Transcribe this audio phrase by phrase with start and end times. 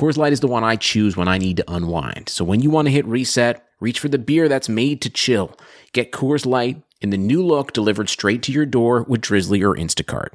[0.00, 2.30] Coors Light is the one I choose when I need to unwind.
[2.30, 5.54] So when you want to hit reset, reach for the beer that's made to chill.
[5.92, 9.76] Get Coors Light in the new look delivered straight to your door with Drizly or
[9.76, 10.28] Instacart.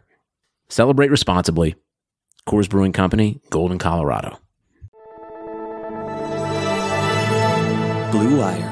[0.70, 1.74] Celebrate responsibly.
[2.48, 4.38] Coors Brewing Company, Golden, Colorado.
[8.12, 8.72] Blue Wire.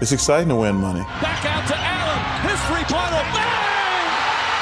[0.00, 1.00] It's exciting to win money.
[1.20, 2.48] Back out to Allen.
[2.48, 3.24] His three-pointer.
[3.34, 4.06] Bang!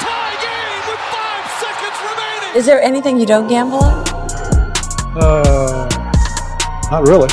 [0.01, 2.57] Tie game with five seconds remaining.
[2.57, 4.08] Is there anything you don't gamble on?
[5.17, 5.89] Uh,
[6.91, 7.29] not really.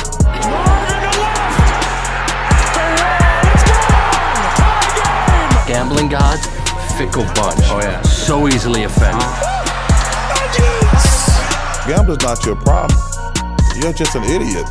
[5.66, 6.46] Gambling gods,
[6.96, 7.60] fickle bunch.
[7.68, 8.00] Oh yeah.
[8.02, 9.22] So easily offended.
[11.86, 12.98] Gambling's not your problem.
[13.80, 14.66] You're just an idiot.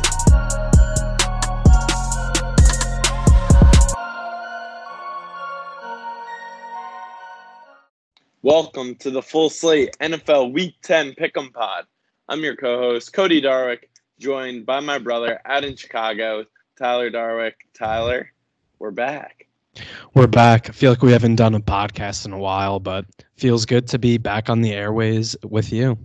[8.42, 11.86] Welcome to the full slate NFL Week 10 Pick'em Pod.
[12.28, 13.88] I'm your co-host Cody Darwick,
[14.18, 16.44] joined by my brother out in Chicago,
[16.76, 17.52] Tyler Darwick.
[17.72, 18.32] Tyler,
[18.80, 19.46] we're back.
[20.12, 20.68] We're back.
[20.68, 23.04] I feel like we haven't done a podcast in a while, but
[23.36, 25.96] feels good to be back on the airways with you.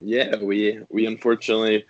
[0.00, 1.84] Yeah, we we unfortunately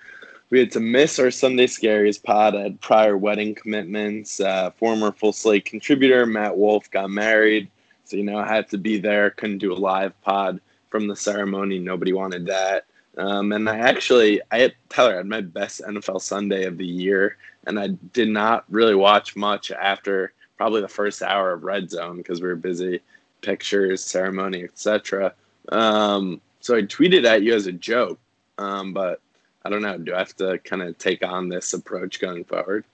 [0.51, 2.57] we had to miss our Sunday Scaries pod.
[2.57, 4.41] I had prior wedding commitments.
[4.41, 7.71] Uh, former full slate contributor Matt Wolf got married,
[8.03, 9.31] so you know I had to be there.
[9.31, 10.61] Couldn't do a live pod
[10.91, 11.79] from the ceremony.
[11.79, 12.87] Nobody wanted that.
[13.17, 16.87] Um, and I actually, I had Tyler I had my best NFL Sunday of the
[16.87, 21.91] year, and I did not really watch much after probably the first hour of Red
[21.91, 23.01] Zone because we were busy,
[23.41, 25.35] pictures, ceremony, etc.
[25.71, 28.19] Um, so I tweeted at you as a joke,
[28.59, 29.21] um, but
[29.65, 29.99] I don't know.
[29.99, 32.85] Do I have to kind of take on this approach going forward?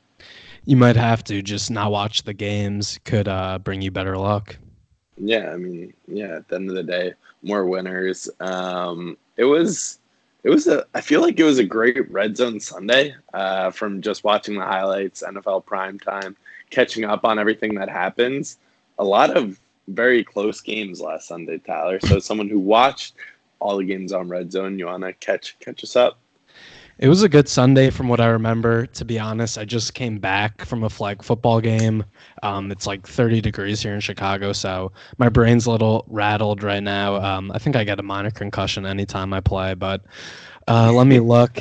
[0.64, 2.98] You might have to just not watch the games.
[3.04, 4.56] Could uh, bring you better luck.
[5.16, 6.36] Yeah, I mean, yeah.
[6.36, 8.28] At the end of the day, more winners.
[8.40, 9.99] Um, it was
[10.42, 14.00] it was a i feel like it was a great red zone sunday uh, from
[14.00, 16.36] just watching the highlights nfl prime time
[16.70, 18.58] catching up on everything that happens.
[18.98, 21.98] A lot of very close games last sunday tyler.
[22.00, 23.14] So someone who watched
[23.58, 26.18] all the games on red zone you want to catch catch us up
[27.00, 28.84] It was a good Sunday from what I remember.
[28.84, 32.04] To be honest, I just came back from a flag football game.
[32.42, 36.82] Um, it's like 30 degrees here in Chicago, so my brain's a little rattled right
[36.82, 37.14] now.
[37.16, 40.02] Um, I think I get a minor concussion anytime I play, but
[40.68, 41.58] uh, let me look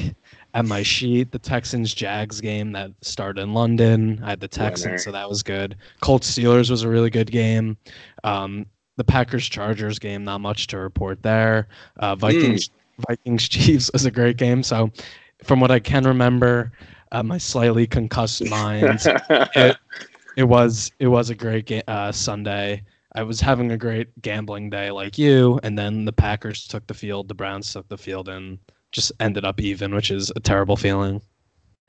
[0.56, 1.32] at my sheet.
[1.32, 4.20] The Texans Jags game that started in London.
[4.22, 5.78] I had the Texans, so that was good.
[6.02, 7.78] Colts Steelers was a really good game.
[8.26, 8.66] Um,
[8.98, 11.70] the Packers Chargers game, not much to report there.
[11.96, 12.70] Uh, Vikings
[13.08, 14.64] Vikings Chiefs was a great game.
[14.64, 14.92] So,
[15.44, 16.72] from what I can remember,
[17.12, 19.78] uh, my slightly concussed mind, it,
[20.36, 22.84] it was it was a great ga- uh, Sunday.
[23.16, 26.94] I was having a great gambling day like you, and then the Packers took the
[26.94, 28.60] field, the Browns took the field, and
[28.92, 31.22] just ended up even, which is a terrible feeling.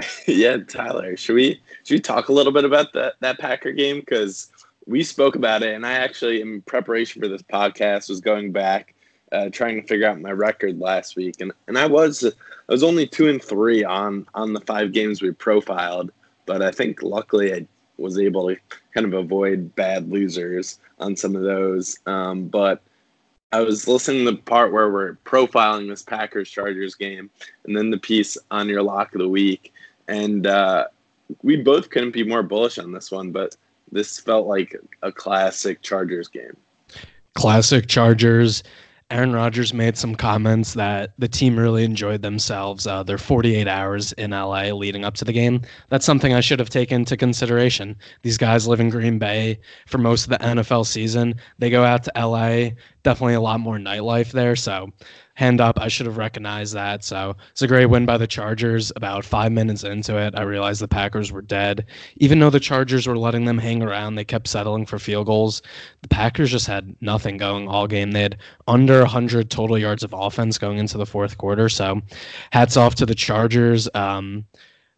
[0.27, 4.01] yeah tyler should we should we talk a little bit about that that packer game
[4.01, 4.51] because
[4.87, 8.95] we spoke about it and i actually in preparation for this podcast was going back
[9.33, 12.25] uh, trying to figure out my record last week and, and i was
[12.71, 16.11] i was only two and three on on the five games we profiled
[16.47, 17.67] but i think luckily i
[17.99, 18.57] was able to
[18.95, 22.83] kind of avoid bad losers on some of those um, but
[23.53, 27.29] I was listening to the part where we're profiling this Packers Chargers game,
[27.65, 29.73] and then the piece on your lock of the week,
[30.07, 30.87] and uh,
[31.43, 33.33] we both couldn't be more bullish on this one.
[33.33, 33.57] But
[33.91, 36.57] this felt like a classic Chargers game.
[37.35, 38.63] Classic Chargers.
[39.11, 42.87] Aaron Rodgers made some comments that the team really enjoyed themselves.
[42.87, 45.63] Uh, their 48 hours in LA leading up to the game.
[45.89, 47.97] That's something I should have taken into consideration.
[48.23, 51.35] These guys live in Green Bay for most of the NFL season.
[51.59, 52.71] They go out to LA.
[53.03, 54.55] Definitely a lot more nightlife there.
[54.55, 54.91] So,
[55.41, 57.03] hand up, I should have recognized that.
[57.03, 58.93] So, it's a great win by the Chargers.
[58.95, 61.87] About five minutes into it, I realized the Packers were dead.
[62.19, 65.63] Even though the Chargers were letting them hang around, they kept settling for field goals.
[66.03, 68.13] The Packers just had nothing going all game.
[68.13, 68.37] They had
[68.69, 71.71] under 100 total yards of offense going into the fourth quarter.
[71.71, 72.03] So,
[72.53, 73.89] hats off to the Chargers.
[73.95, 74.45] Um,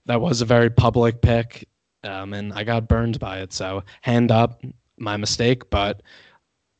[0.06, 1.68] that was a very public pick,
[2.02, 3.52] um, and I got burned by it.
[3.52, 4.60] So, hand up,
[4.98, 5.70] my mistake.
[5.70, 6.02] But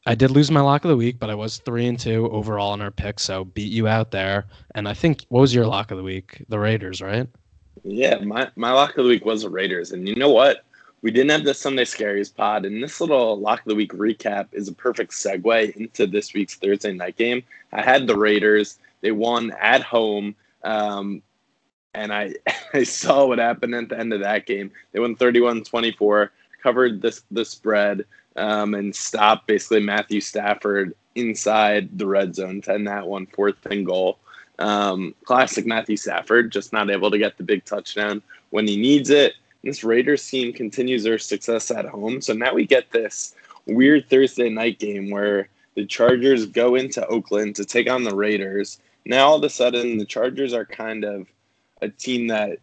[0.04, 2.74] I did lose my lock of the week, but I was three and two overall
[2.74, 3.22] in our picks.
[3.22, 4.46] So, beat you out there.
[4.74, 6.44] And I think, what was your lock of the week?
[6.48, 7.28] The Raiders, right?
[7.84, 9.92] Yeah, my, my lock of the week was the Raiders.
[9.92, 10.64] And you know what?
[11.02, 14.46] We didn't have the Sunday Scaries pod, and this little lock of the week recap
[14.52, 17.42] is a perfect segue into this week's Thursday night game.
[17.72, 18.78] I had the Raiders.
[19.00, 20.36] They won at home.
[20.62, 21.22] Um,
[21.94, 22.34] and I,
[22.74, 24.70] I saw what happened at the end of that game.
[24.92, 26.32] They won 31 24,
[26.62, 28.04] covered this the spread,
[28.36, 33.64] um, and stopped basically Matthew Stafford inside the red zone to end that one fourth
[33.66, 34.18] and goal.
[34.58, 39.10] Um, classic Matthew Stafford, just not able to get the big touchdown when he needs
[39.10, 39.34] it.
[39.64, 42.20] This Raiders team continues their success at home.
[42.20, 43.34] So now we get this
[43.66, 48.78] weird Thursday night game where the Chargers go into Oakland to take on the Raiders.
[49.04, 51.28] Now all of a sudden the Chargers are kind of
[51.80, 52.58] a team that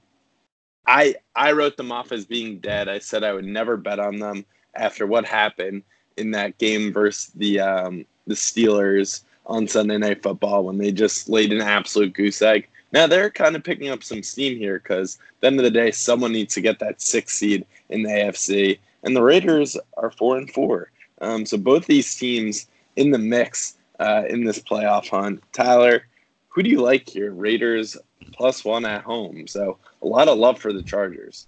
[0.87, 2.87] I I wrote them off as being dead.
[2.87, 4.45] I said I would never bet on them
[4.75, 5.83] after what happened
[6.17, 11.29] in that game versus the um, the Steelers on Sunday Night Football when they just
[11.29, 12.67] laid an absolute goose egg.
[12.91, 15.71] Now they're kind of picking up some steam here because at the end of the
[15.71, 20.11] day, someone needs to get that sixth seed in the AFC, and the Raiders are
[20.11, 20.91] four and four.
[21.21, 25.43] Um, so both these teams in the mix uh, in this playoff hunt.
[25.53, 26.05] Tyler,
[26.47, 27.31] who do you like here?
[27.31, 27.97] Raiders
[28.31, 29.47] plus one at home.
[29.47, 31.47] So a lot of love for the Chargers.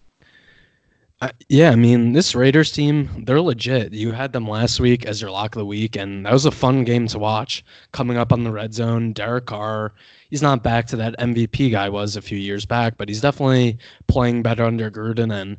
[1.49, 3.93] Yeah, I mean, this Raiders team, they're legit.
[3.93, 6.51] You had them last week as your lock of the week, and that was a
[6.51, 7.63] fun game to watch.
[7.91, 9.93] Coming up on the red zone, Derek Carr,
[10.31, 13.77] he's not back to that MVP guy was a few years back, but he's definitely
[14.07, 15.31] playing better under Gruden.
[15.31, 15.57] And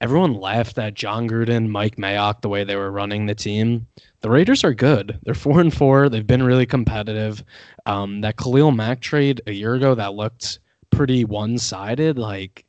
[0.00, 3.86] everyone laughed at Jon Gruden, Mike Mayock, the way they were running the team.
[4.22, 5.20] The Raiders are good.
[5.22, 6.08] They're four and four.
[6.08, 7.44] They've been really competitive.
[7.84, 10.58] Um, that Khalil Mack trade a year ago that looked
[10.90, 12.64] pretty one sided, like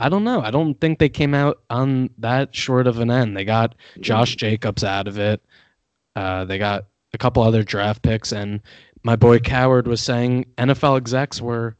[0.00, 0.40] I don't know.
[0.40, 3.36] I don't think they came out on that short of an end.
[3.36, 5.42] They got Josh Jacobs out of it.
[6.16, 8.60] Uh, they got a couple other draft picks, and
[9.02, 11.76] my boy Cowherd was saying NFL execs were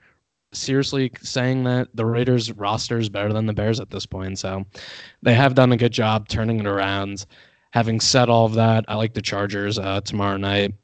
[0.53, 4.39] seriously saying that the Raiders roster is better than the Bears at this point.
[4.39, 4.67] So
[5.23, 7.25] they have done a good job turning it around.
[7.71, 10.75] Having said all of that, I like the Chargers uh, tomorrow night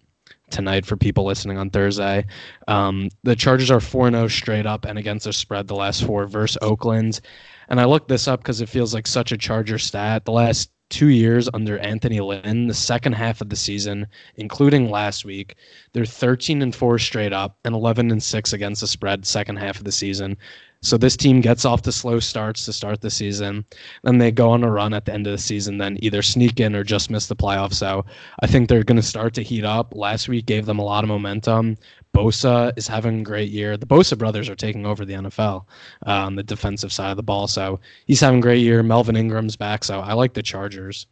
[0.51, 2.25] tonight for people listening on Thursday.
[2.69, 6.27] Um, the Chargers are 4 0 straight up and against the spread the last four
[6.27, 7.21] versus Oakland.
[7.69, 10.25] And I looked this up because it feels like such a Charger stat.
[10.25, 14.07] The last two years under Anthony Lynn, the second half of the season,
[14.37, 15.57] including last week,
[15.93, 19.79] they're 13 and 4 straight up and 11 and 6 against the spread second half
[19.79, 20.37] of the season.
[20.87, 23.65] So this team gets off to slow starts to start the season,
[24.05, 26.61] then they go on a run at the end of the season, then either sneak
[26.61, 27.75] in or just miss the playoffs.
[27.75, 28.05] So
[28.41, 29.97] I think they're going to start to heat up.
[29.97, 31.77] Last week gave them a lot of momentum.
[32.15, 33.77] Bosa is having a great year.
[33.77, 35.65] The Bosa brothers are taking over the NFL
[36.07, 37.49] uh, on the defensive side of the ball.
[37.49, 38.85] So he's having a great year.
[38.85, 39.83] Melvin Ingram's back.
[39.83, 41.09] So I like the Chargers.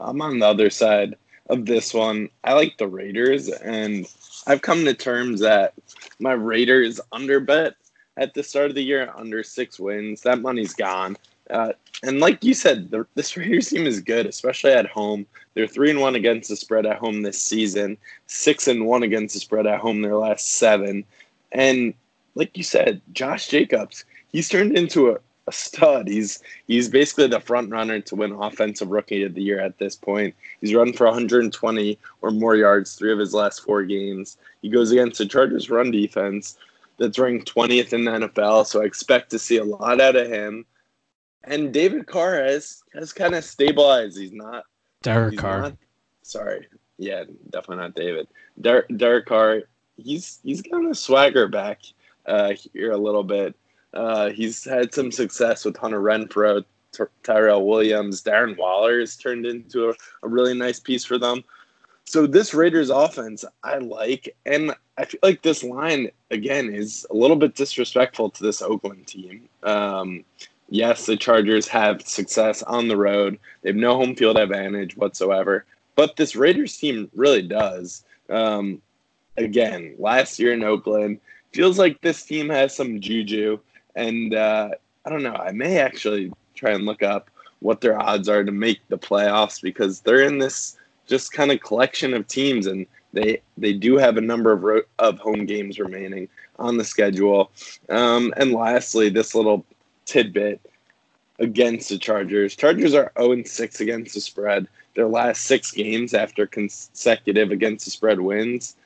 [0.00, 1.14] I'm on the other side
[1.48, 2.28] of this one.
[2.42, 4.04] I like the Raiders, and
[4.48, 5.74] I've come to terms that
[6.18, 7.74] my Raiders under bet
[8.16, 10.22] at the start of the year under six wins.
[10.22, 11.16] That money's gone.
[11.50, 11.72] Uh,
[12.02, 15.26] and like you said, the, this Raiders team is good, especially at home.
[15.54, 17.96] They're three and one against the spread at home this season,
[18.26, 21.04] six and one against the spread at home their last seven.
[21.52, 21.94] And
[22.34, 26.08] like you said, Josh Jacobs, he's turned into a, a stud.
[26.08, 29.94] He's he's basically the front runner to win offensive rookie of the year at this
[29.94, 30.34] point.
[30.60, 34.36] He's run for 120 or more yards three of his last four games.
[34.62, 36.58] He goes against the Chargers run defense
[36.98, 38.66] that's ranked 20th in the NFL.
[38.66, 40.64] So I expect to see a lot out of him.
[41.44, 44.18] And David Carr has, has kind of stabilized.
[44.18, 44.64] He's not
[45.02, 45.60] Derek he's Carr.
[45.60, 45.76] not-
[46.22, 46.66] sorry.
[46.98, 48.26] Yeah, definitely not David.
[48.60, 49.62] Der- Derek Carr,
[49.96, 51.82] he's he's gotten a swagger back
[52.24, 53.54] uh, here a little bit.
[53.92, 59.44] Uh, he's had some success with Hunter Renfrow, Ty- Tyrell Williams, Darren Waller has turned
[59.46, 61.44] into a, a really nice piece for them.
[62.08, 67.14] So this Raiders offense, I like, and I feel like this line again is a
[67.14, 69.48] little bit disrespectful to this Oakland team.
[69.64, 70.24] Um,
[70.68, 75.64] yes, the Chargers have success on the road; they have no home field advantage whatsoever.
[75.96, 78.04] But this Raiders team really does.
[78.30, 78.80] Um,
[79.36, 81.18] again, last year in Oakland,
[81.52, 83.58] feels like this team has some juju,
[83.96, 84.70] and uh,
[85.04, 85.34] I don't know.
[85.34, 89.60] I may actually try and look up what their odds are to make the playoffs
[89.60, 94.16] because they're in this just kind of collection of teams, and they they do have
[94.16, 97.50] a number of ro- of home games remaining on the schedule.
[97.88, 99.64] Um, and lastly, this little
[100.04, 100.60] tidbit
[101.38, 102.56] against the Chargers.
[102.56, 104.68] Chargers are 0 6 against the spread.
[104.94, 108.76] Their last six games after consecutive against the spread wins.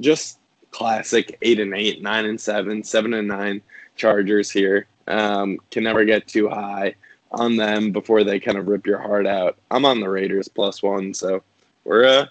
[0.00, 0.38] Just
[0.72, 3.62] classic 8 and 8, 9 and 7, 7 and 9
[3.94, 4.86] Chargers here.
[5.06, 6.96] Um, can never get too high
[7.32, 9.58] on them before they kind of rip your heart out.
[9.70, 11.42] I'm on the Raiders plus one, so
[11.84, 12.26] we're uh,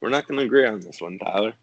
[0.00, 1.54] we're not going to agree on this one, Tyler.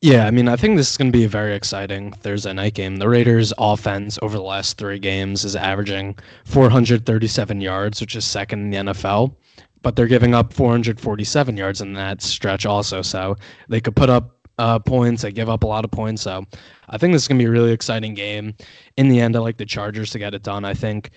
[0.00, 2.74] Yeah, I mean, I think this is going to be a very exciting Thursday night
[2.74, 2.96] game.
[2.96, 8.60] The Raiders' offense over the last three games is averaging 437 yards, which is second
[8.60, 9.34] in the NFL,
[9.82, 13.02] but they're giving up 447 yards in that stretch also.
[13.02, 13.36] So
[13.68, 15.22] they could put up uh, points.
[15.22, 16.22] They give up a lot of points.
[16.22, 16.44] So
[16.88, 18.54] I think this is going to be a really exciting game.
[18.96, 20.64] In the end, I like the Chargers to get it done.
[20.64, 21.10] I think,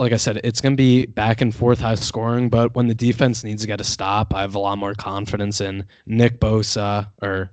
[0.00, 2.94] like I said, it's going to be back and forth high scoring, but when the
[2.94, 7.10] defense needs to get a stop, I have a lot more confidence in Nick Bosa
[7.20, 7.52] or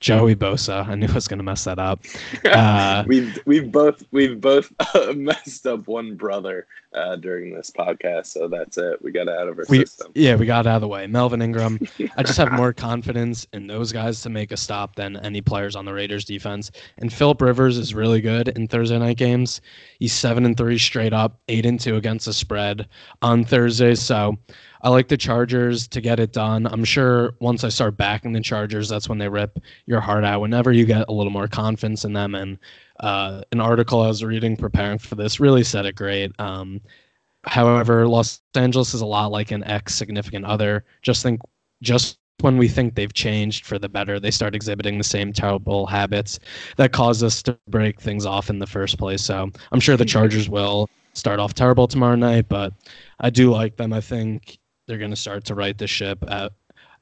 [0.00, 0.86] Joey Bosa.
[0.86, 2.00] I knew I was going to mess that up.
[2.44, 8.26] Uh, we've we've both we've both uh, messed up one brother uh, during this podcast,
[8.26, 9.02] so that's it.
[9.02, 10.12] We got out of our we, system.
[10.14, 11.06] Yeah, we got out of the way.
[11.06, 11.80] Melvin Ingram.
[12.16, 15.74] I just have more confidence in those guys to make a stop than any players
[15.74, 16.70] on the Raiders defense.
[16.98, 19.60] And Philip Rivers is really good in Thursday night games.
[19.98, 22.86] He's seven and three straight up, eight and two against the spread
[23.20, 24.00] on Thursdays.
[24.00, 24.38] So
[24.82, 26.66] I like the Chargers to get it done.
[26.66, 30.40] I'm sure once I start backing the Chargers, that's when they rip your heart out.
[30.40, 32.58] Whenever you get a little more confidence in them, and
[33.00, 36.32] uh, an article I was reading preparing for this really said it great.
[36.38, 36.80] Um,
[37.44, 40.84] however, Los Angeles is a lot like an ex significant other.
[41.02, 41.40] Just think,
[41.82, 45.86] just when we think they've changed for the better, they start exhibiting the same terrible
[45.86, 46.38] habits
[46.76, 49.22] that caused us to break things off in the first place.
[49.22, 52.72] So I'm sure the Chargers will start off terrible tomorrow night, but
[53.18, 53.92] I do like them.
[53.92, 56.52] I think they're going to start to right the ship at,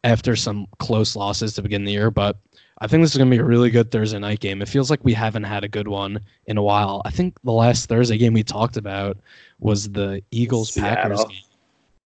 [0.04, 2.10] after some close losses to begin the year.
[2.10, 2.36] But
[2.78, 4.60] I think this is going to be a really good Thursday night game.
[4.60, 7.00] It feels like we haven't had a good one in a while.
[7.06, 9.16] I think the last Thursday game we talked about
[9.60, 11.38] was the Eagles Packers game.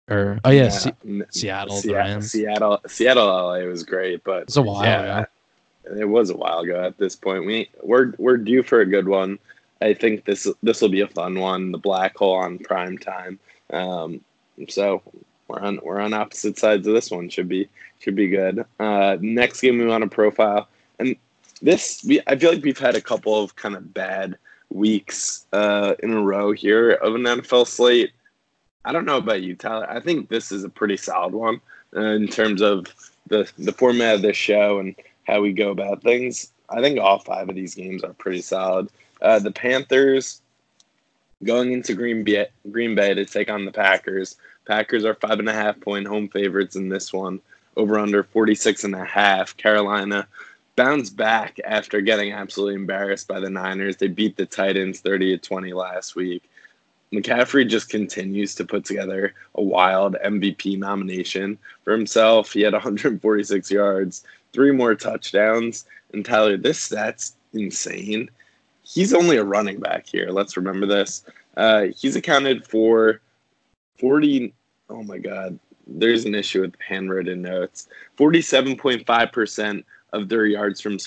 [0.09, 0.69] Or oh yeah, yeah.
[0.69, 0.93] C-
[1.31, 6.01] Seattle, Seattle, Seattle, Seattle, LA was great, but it's a while yeah, ago.
[6.01, 6.81] It was a while ago.
[6.81, 9.37] At this point, we we're we're due for a good one.
[9.83, 11.73] I think this this will be a fun one.
[11.73, 13.41] The black hole on prime time.
[13.73, 14.21] Um,
[14.69, 15.03] so
[15.49, 17.29] we're on we're on opposite sides of this one.
[17.29, 18.65] Should be should be good.
[18.79, 21.17] Uh, next game we want to profile, and
[21.63, 24.37] this we I feel like we've had a couple of kind of bad
[24.71, 28.13] weeks uh, in a row here of an NFL slate.
[28.85, 29.91] I don't know about you, Tyler.
[29.91, 31.61] I think this is a pretty solid one
[31.97, 32.87] uh, in terms of
[33.27, 36.53] the the format of this show and how we go about things.
[36.69, 38.89] I think all five of these games are pretty solid.
[39.23, 40.41] Uh, the Panthers
[41.45, 44.37] going into Green Bay, Green Bay to take on the Packers.
[44.67, 47.41] Packers are five and a half point home favorites in this one.
[47.77, 49.57] Over under 46 and a half.
[49.57, 50.27] Carolina
[50.77, 53.97] bounced back after getting absolutely embarrassed by the Niners.
[53.97, 56.43] They beat the Titans 30 to 20 last week.
[57.13, 62.53] McCaffrey just continues to put together a wild MVP nomination for himself.
[62.53, 65.87] He had 146 yards, three more touchdowns.
[66.13, 68.31] And Tyler, this stat's insane.
[68.83, 70.31] He's only a running back here.
[70.31, 71.25] Let's remember this.
[71.57, 73.21] Uh, he's accounted for
[73.99, 74.55] 40
[74.91, 77.89] oh my god there's an issue with handwritten notes.
[78.19, 80.99] 47.5% of their yards from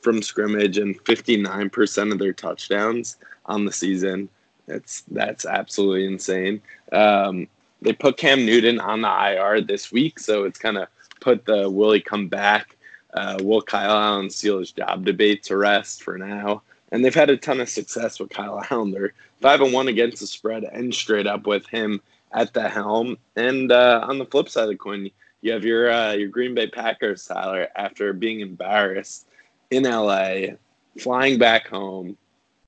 [0.00, 4.28] from scrimmage and 59% of their touchdowns on the season.
[4.66, 6.60] That's that's absolutely insane.
[6.92, 7.48] Um,
[7.80, 10.88] they put cam newton on the ir this week so it's kind of
[11.20, 12.76] put the will he come back?
[13.14, 16.62] Uh, will kyle allen seal his job debate to rest for now?
[16.90, 18.90] And they've had a ton of success with kyle allen.
[18.90, 22.00] They're five and one against the spread and straight up with him
[22.34, 23.16] at the helm.
[23.36, 25.10] And uh, on the flip side of the coin,
[25.40, 29.26] you have your uh, your Green Bay Packers, Tyler, after being embarrassed
[29.70, 30.56] in LA,
[30.98, 32.16] flying back home.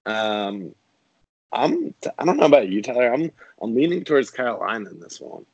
[0.07, 0.75] Um,
[1.53, 3.13] I'm I don't know about you, Tyler.
[3.13, 3.31] I'm
[3.61, 5.45] I'm leaning towards Carolina in this one.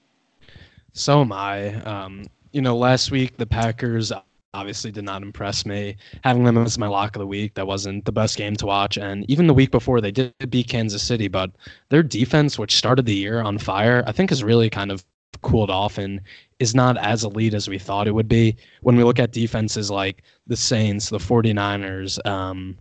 [0.93, 1.75] So am I.
[1.83, 4.13] Um, you know, last week the Packers
[4.55, 5.97] obviously did not impress me.
[6.25, 8.99] Having them as my lock of the week, that wasn't the best game to watch.
[8.99, 11.53] And even the week before, they did beat Kansas City, but
[11.89, 15.05] their defense, which started the year on fire, I think has really kind of
[15.41, 16.21] cooled off and
[16.59, 18.55] is not as elite as we thought it would be.
[18.83, 22.77] When we look at defenses like the Saints, the 49ers, um,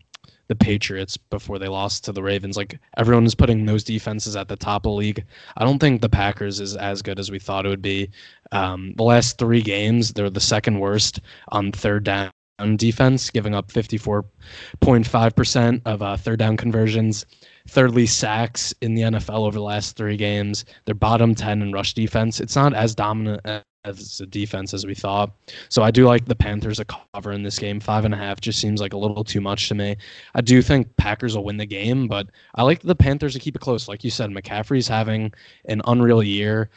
[0.52, 2.58] the Patriots before they lost to the Ravens.
[2.58, 5.24] Like everyone is putting those defenses at the top of the league.
[5.56, 8.10] I don't think the Packers is as good as we thought it would be.
[8.52, 11.22] Um, the last three games, they're the second worst
[11.54, 12.32] on third down
[12.76, 17.26] defense, giving up 54.5% of uh, third down conversions.
[17.70, 20.66] Thirdly, sacks in the NFL over the last three games.
[20.84, 22.42] They're bottom 10 in rush defense.
[22.42, 23.40] It's not as dominant
[23.84, 25.32] as a defense as we thought.
[25.70, 27.80] So I do like the Panthers a cover in this game.
[27.80, 29.98] Five and a half just seems like a little too much to me.
[30.36, 33.56] I do think Packers will win the game, but I like the Panthers to keep
[33.56, 33.88] it close.
[33.88, 35.34] Like you said, McCaffrey's having
[35.66, 36.70] an unreal year.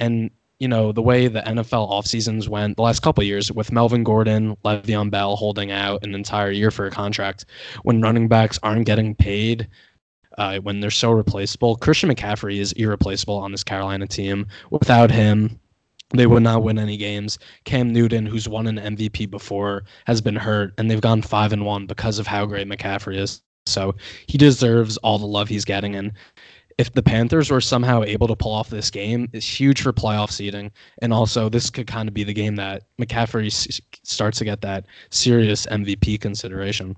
[0.00, 3.72] And you know the way the NFL off seasons went the last couple years with
[3.72, 7.46] Melvin Gordon, Le'Veon Bell holding out an entire year for a contract,
[7.82, 9.66] when running backs aren't getting paid,
[10.38, 11.74] uh, when they're so replaceable.
[11.76, 14.46] Christian McCaffrey is irreplaceable on this Carolina team.
[14.70, 15.58] Without him,
[16.14, 17.38] they would not win any games.
[17.64, 21.64] Cam Newton, who's won an MVP before, has been hurt, and they've gone five and
[21.64, 23.42] one because of how great McCaffrey is.
[23.66, 23.94] So
[24.26, 25.94] he deserves all the love he's getting.
[25.94, 26.12] And
[26.78, 30.30] if the Panthers were somehow able to pull off this game, it's huge for playoff
[30.30, 30.70] seeding.
[31.00, 34.60] And also, this could kind of be the game that McCaffrey s- starts to get
[34.62, 36.96] that serious MVP consideration.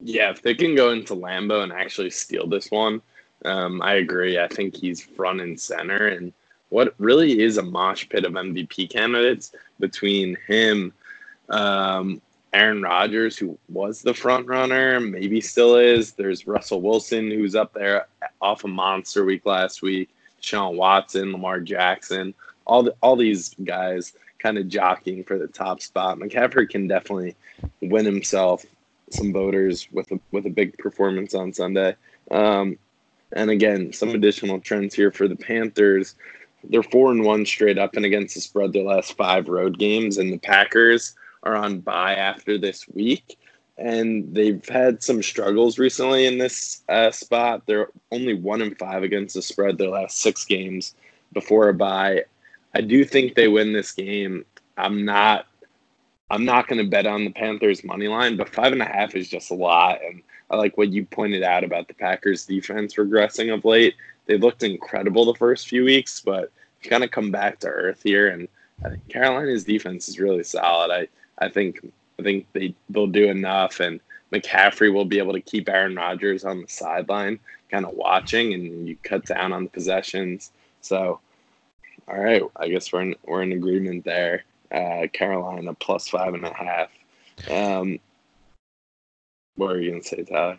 [0.00, 3.00] Yeah, if they can go into Lambeau and actually steal this one,
[3.44, 4.38] um, I agree.
[4.38, 6.08] I think he's front and center.
[6.08, 6.32] And
[6.74, 10.92] what really is a mosh pit of MVP candidates between him,
[11.48, 12.20] um,
[12.52, 16.14] Aaron Rodgers, who was the front runner, maybe still is.
[16.14, 18.08] There's Russell Wilson, who's up there
[18.40, 20.08] off a monster week last week.
[20.40, 22.34] Sean Watson, Lamar Jackson,
[22.66, 26.18] all the, all these guys kind of jockeying for the top spot.
[26.18, 27.36] McCaffrey can definitely
[27.82, 28.66] win himself
[29.10, 31.94] some voters with a with a big performance on Sunday.
[32.32, 32.78] Um,
[33.30, 36.16] and again, some additional trends here for the Panthers.
[36.68, 40.18] They're four and one straight up and against the spread their last five road games,
[40.18, 43.38] and the Packers are on bye after this week.
[43.76, 47.62] And they've had some struggles recently in this uh, spot.
[47.66, 50.94] They're only one and five against the spread their last six games
[51.32, 52.24] before a bye.
[52.74, 54.44] I do think they win this game.
[54.76, 55.46] I'm not
[56.30, 59.14] I'm not going to bet on the Panthers money line, but five and a half
[59.14, 60.00] is just a lot.
[60.02, 63.94] And I like what you pointed out about the Packers defense regressing of late.
[64.26, 66.50] They looked incredible the first few weeks, but
[66.82, 68.28] kind of come back to earth here.
[68.28, 68.48] And
[68.84, 70.90] I think Carolina's defense is really solid.
[70.90, 71.08] I,
[71.44, 71.80] I think
[72.18, 74.00] I think they they'll do enough, and
[74.32, 77.38] McCaffrey will be able to keep Aaron Rodgers on the sideline,
[77.70, 80.52] kind of watching, and you cut down on the possessions.
[80.80, 81.20] So,
[82.06, 86.44] all right, I guess we're in we're in agreement there uh, Carolina plus five and
[86.44, 86.90] a half.
[87.50, 87.98] Um,
[89.56, 90.58] what are you gonna say, Tyler?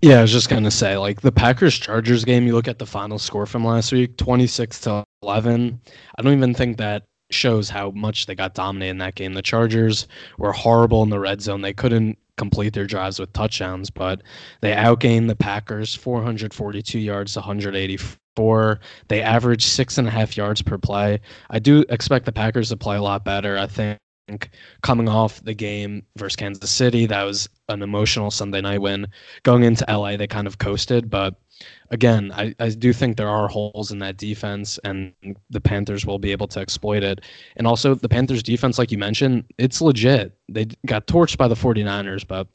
[0.00, 2.46] Yeah, I was just gonna say, like the Packers Chargers game.
[2.46, 5.80] You look at the final score from last week, twenty six to eleven.
[6.16, 9.34] I don't even think that shows how much they got dominated in that game.
[9.34, 10.06] The Chargers
[10.38, 11.62] were horrible in the red zone.
[11.62, 14.22] They couldn't complete their drives with touchdowns, but
[14.60, 18.80] they outgained the Packers 442 yards to 184.
[19.08, 21.20] They averaged six and a half yards per play.
[21.50, 23.58] I do expect the Packers to play a lot better.
[23.58, 23.98] I think
[24.82, 29.06] coming off the game versus Kansas City, that was an emotional Sunday night win.
[29.42, 31.34] Going into LA, they kind of coasted, but
[31.90, 35.12] again, I, I do think there are holes in that defense, and
[35.50, 37.20] the Panthers will be able to exploit it.
[37.56, 40.36] And also, the Panthers defense, like you mentioned, it's legit.
[40.48, 42.46] They got torched by the 49ers, but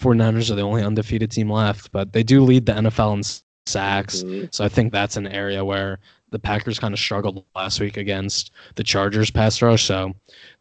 [0.00, 1.92] 49ers are the only undefeated team left.
[1.92, 3.22] But they do lead the NFL in
[3.66, 4.22] sacks.
[4.22, 4.46] Mm-hmm.
[4.50, 5.98] So I think that's an area where
[6.32, 9.84] the Packers kind of struggled last week against the Chargers pass rush.
[9.84, 10.12] So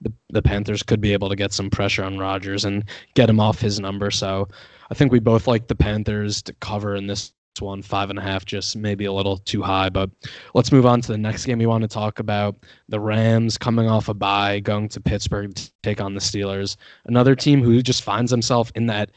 [0.01, 2.83] the, the Panthers could be able to get some pressure on Rodgers and
[3.15, 4.11] get him off his number.
[4.11, 4.47] So
[4.91, 8.21] I think we both like the Panthers to cover in this one five and a
[8.21, 10.09] half just maybe a little too high but
[10.55, 12.55] let's move on to the next game we want to talk about
[12.89, 17.35] the rams coming off a bye going to pittsburgh to take on the steelers another
[17.35, 19.11] team who just finds himself in that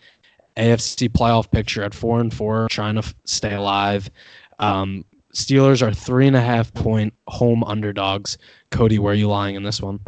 [0.59, 4.11] afc playoff picture at four and four trying to stay alive
[4.59, 8.39] um, steelers are three and a half point home underdogs
[8.71, 10.01] cody where are you lying in this one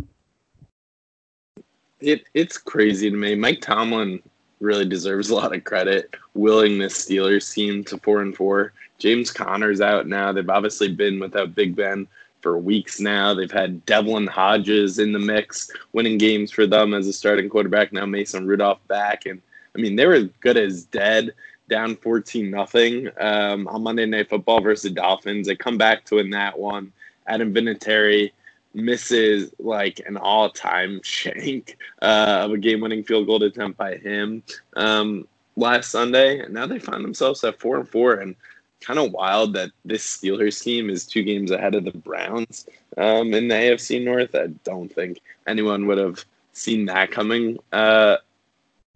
[2.00, 4.22] it, it's crazy to me mike tomlin
[4.60, 8.72] really deserves a lot of credit willing this Steelers team to four and four.
[8.98, 10.32] James Conner's out now.
[10.32, 12.06] They've obviously been without Big Ben
[12.40, 13.34] for weeks now.
[13.34, 17.92] They've had Devlin Hodges in the mix, winning games for them as a starting quarterback.
[17.92, 19.42] Now Mason Rudolph back, and
[19.74, 21.34] I mean they were good as dead,
[21.68, 25.46] down fourteen nothing um, on Monday Night Football versus the Dolphins.
[25.46, 26.92] They come back to win that one.
[27.26, 28.30] Adam Vinatieri
[28.74, 34.42] misses like an all-time shank uh, of a game-winning field goal attempt by him
[34.74, 35.26] um,
[35.56, 38.14] last Sunday, and now they find themselves at four and four.
[38.14, 38.36] And
[38.80, 43.34] kind of wild that this Steelers team is two games ahead of the Browns um,
[43.34, 44.34] in the AFC North.
[44.34, 47.58] I don't think anyone would have seen that coming.
[47.72, 48.18] Uh,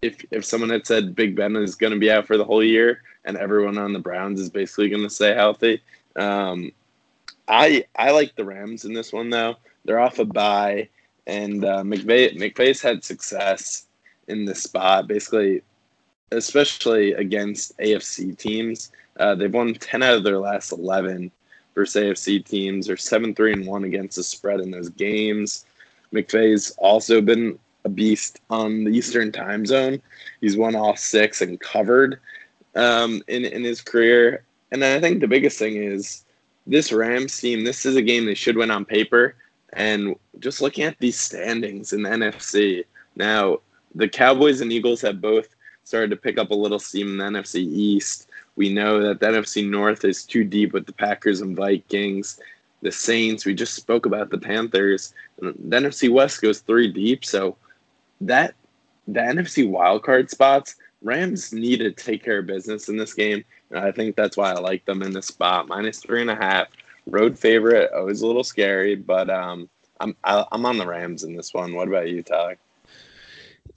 [0.01, 2.63] if if someone had said Big Ben is going to be out for the whole
[2.63, 5.81] year and everyone on the Browns is basically going to stay healthy,
[6.15, 6.71] um,
[7.47, 9.55] I I like the Rams in this one though.
[9.85, 10.89] They're off a bye,
[11.27, 13.85] and uh, McVay McVay's had success
[14.27, 15.07] in this spot.
[15.07, 15.61] Basically,
[16.31, 21.31] especially against AFC teams, uh, they've won ten out of their last eleven
[21.75, 22.87] versus AFC teams.
[22.87, 25.65] They're seven three and one against the spread in those games.
[26.11, 30.01] McVay's also been a beast on the Eastern Time Zone.
[30.39, 32.19] He's won all six and covered
[32.75, 34.43] um, in in his career.
[34.71, 36.25] And I think the biggest thing is
[36.67, 37.63] this Rams team.
[37.63, 39.35] This is a game they should win on paper.
[39.73, 43.59] And just looking at these standings in the NFC now,
[43.95, 47.39] the Cowboys and Eagles have both started to pick up a little steam in the
[47.39, 48.29] NFC East.
[48.55, 52.39] We know that the NFC North is too deep with the Packers and Vikings.
[52.81, 53.45] the Saints.
[53.45, 55.13] We just spoke about the Panthers.
[55.41, 57.23] And the NFC West goes three deep.
[57.23, 57.55] So
[58.21, 58.55] that
[59.07, 63.43] the NFC wildcard spots, Rams need to take care of business in this game.
[63.71, 65.67] And I think that's why I like them in this spot.
[65.67, 66.67] Minus three and a half.
[67.07, 69.67] Road favorite, always a little scary, but um,
[69.99, 71.73] I'm I, I'm on the Rams in this one.
[71.73, 72.57] What about you, Tyler?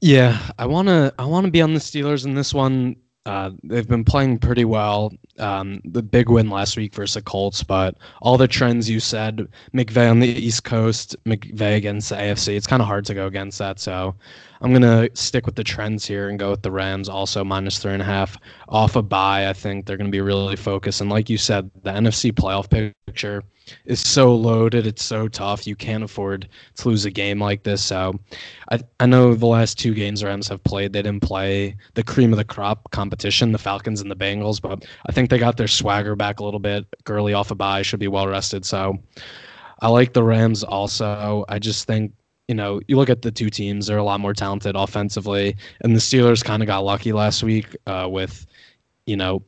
[0.00, 2.96] Yeah, I wanna I wanna be on the Steelers in this one.
[3.24, 5.10] Uh, they've been playing pretty well.
[5.38, 9.48] Um, the big win last week versus the Colts, but all the trends you said,
[9.74, 13.26] McVay on the East Coast, McVay against the AFC, it's kind of hard to go
[13.26, 13.80] against that.
[13.80, 14.14] So
[14.60, 17.92] I'm gonna stick with the trends here and go with the Rams, also minus three
[17.92, 19.48] and a half off a bye.
[19.48, 23.42] I think they're gonna be really focused, and like you said, the NFC playoff picture
[23.84, 24.86] is so loaded.
[24.86, 25.66] It's so tough.
[25.66, 27.82] You can't afford to lose a game like this.
[27.82, 28.18] So
[28.70, 32.32] I I know the last two games Rams have played, they didn't play the cream
[32.32, 35.68] of the crop competition, the Falcons and the Bengals, but I think they got their
[35.68, 36.86] swagger back a little bit.
[37.04, 38.64] Gurley off a bye should be well rested.
[38.64, 38.98] So
[39.80, 41.44] I like the Rams also.
[41.48, 42.12] I just think
[42.48, 45.94] you know, you look at the two teams; they're a lot more talented offensively, and
[45.94, 48.46] the Steelers kind of got lucky last week uh, with,
[49.06, 49.42] you know,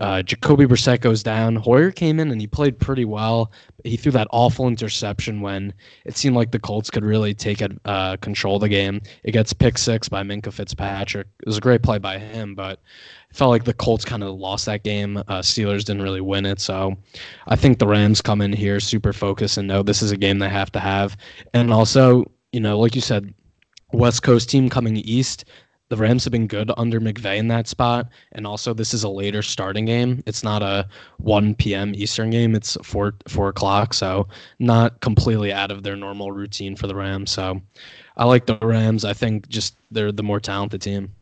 [0.00, 1.56] uh, Jacoby Brissett goes down.
[1.56, 3.52] Hoyer came in and he played pretty well.
[3.84, 5.72] He threw that awful interception when
[6.04, 9.00] it seemed like the Colts could really take it, uh, control the game.
[9.24, 11.26] It gets pick six by Minkah Fitzpatrick.
[11.40, 12.80] It was a great play by him, but
[13.30, 15.18] it felt like the Colts kind of lost that game.
[15.18, 16.96] Uh, Steelers didn't really win it, so
[17.46, 20.38] I think the Rams come in here super focused and know this is a game
[20.38, 21.16] they have to have.
[21.54, 23.32] And also, you know, like you said,
[23.92, 25.44] West Coast team coming east
[25.88, 29.08] the Rams have been good under McVay in that spot, and also this is a
[29.08, 30.22] later starting game.
[30.26, 31.92] It's not a 1 p.m.
[31.94, 32.54] Eastern game.
[32.54, 37.30] It's four four o'clock, so not completely out of their normal routine for the Rams.
[37.30, 37.60] So
[38.16, 39.04] I like the Rams.
[39.04, 41.12] I think just they're the more talented team.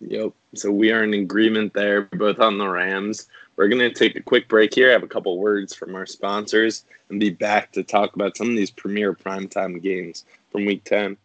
[0.00, 0.32] Yep.
[0.54, 3.26] So we are in agreement there, both on the Rams.
[3.56, 6.06] We're going to take a quick break here, I have a couple words from our
[6.06, 10.84] sponsors, and be back to talk about some of these premier primetime games from week
[10.84, 11.16] 10.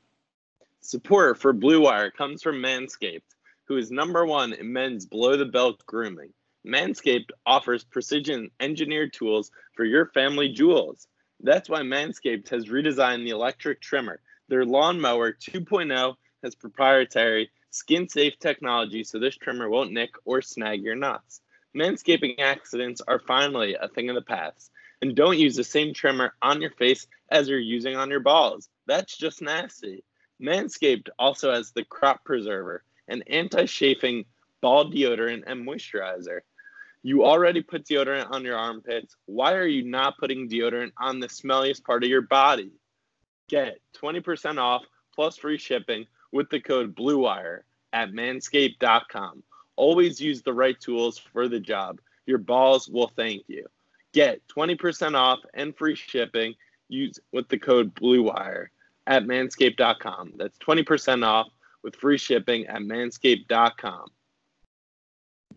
[0.85, 3.21] Support for Blue Wire comes from Manscaped,
[3.69, 6.33] who is number one in men's below the belt grooming.
[6.67, 11.07] Manscaped offers precision engineered tools for your family jewels.
[11.39, 14.19] That's why Manscaped has redesigned the electric trimmer.
[14.49, 20.81] Their lawnmower 2.0 has proprietary skin safe technology so this trimmer won't nick or snag
[20.81, 21.39] your nuts.
[21.73, 24.69] Manscaping accidents are finally a thing of the past.
[25.01, 28.67] And don't use the same trimmer on your face as you're using on your balls.
[28.85, 30.03] That's just nasty.
[30.41, 34.25] Manscaped also has the Crop Preserver, an anti chafing
[34.61, 36.41] ball deodorant and moisturizer.
[37.03, 39.15] You already put deodorant on your armpits.
[39.25, 42.71] Why are you not putting deodorant on the smelliest part of your body?
[43.49, 49.43] Get 20% off plus free shipping with the code BLUEWIRE at manscaped.com.
[49.75, 51.99] Always use the right tools for the job.
[52.25, 53.67] Your balls will thank you.
[54.13, 56.55] Get 20% off and free shipping
[56.87, 58.67] use with the code BLUEWIRE
[59.07, 60.33] at manscaped.com.
[60.37, 61.47] That's 20% off
[61.83, 64.07] with free shipping at manscaped.com.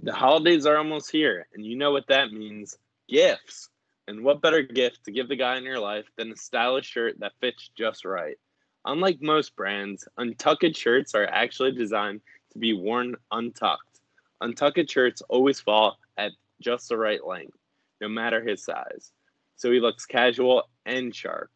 [0.03, 2.77] The holidays are almost here, and you know what that means
[3.09, 3.71] gifts.
[4.09, 7.19] And what better gift to give the guy in your life than a stylish shirt
[7.21, 8.37] that fits just right?
[8.85, 12.21] Unlike most brands, Untuckit shirts are actually designed
[12.53, 14.01] to be worn untucked.
[14.43, 17.57] Untuckit shirts always fall at just the right length,
[18.01, 19.11] no matter his size.
[19.57, 21.51] So he looks casual and sharp.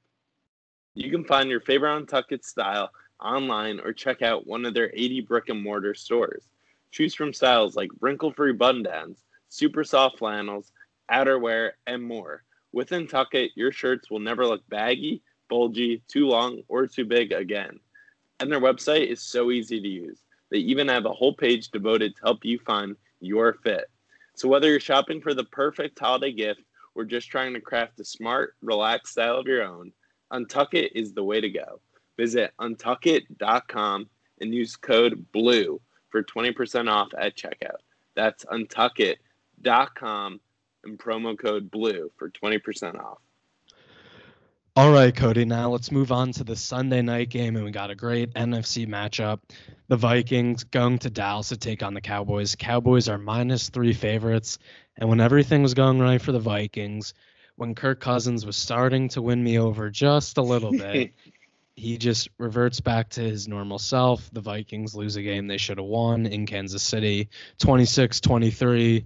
[0.94, 5.20] You can find your favorite Untuckit style online or check out one of their 80
[5.20, 6.48] brick and mortar stores.
[6.90, 10.72] Choose from styles like wrinkle free button downs, super soft flannels,
[11.10, 12.42] outerwear, and more.
[12.72, 17.78] With Untuckit, your shirts will never look baggy, bulgy, too long, or too big again.
[18.40, 20.24] And their website is so easy to use.
[20.50, 23.88] They even have a whole page devoted to help you find your fit.
[24.34, 26.62] So whether you're shopping for the perfect holiday gift
[26.96, 29.92] or just trying to craft a smart, relaxed style of your own,
[30.32, 31.80] Untuckit is the way to go.
[32.16, 34.08] Visit untuckit.com
[34.40, 37.80] and use code BLUE for 20% off at checkout.
[38.14, 40.40] That's untuckit.com
[40.84, 43.18] and promo code BLUE for 20% off.
[44.76, 45.44] All right, Cody.
[45.44, 48.86] Now let's move on to the Sunday night game, and we got a great NFC
[48.86, 49.40] matchup.
[49.88, 52.54] The Vikings going to Dallas to take on the Cowboys.
[52.54, 54.58] Cowboys are minus three favorites,
[54.96, 57.14] and when everything was going right for the Vikings,
[57.60, 61.12] when Kirk Cousins was starting to win me over just a little bit,
[61.76, 64.30] he just reverts back to his normal self.
[64.32, 67.28] The Vikings lose a game they should have won in Kansas City,
[67.62, 69.04] 26-23.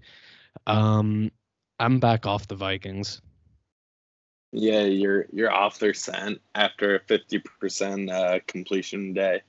[0.69, 1.33] Um,
[1.81, 3.21] I'm back off the Vikings.
[4.53, 9.43] Yeah, you're you're off their scent after a 50% uh, completion day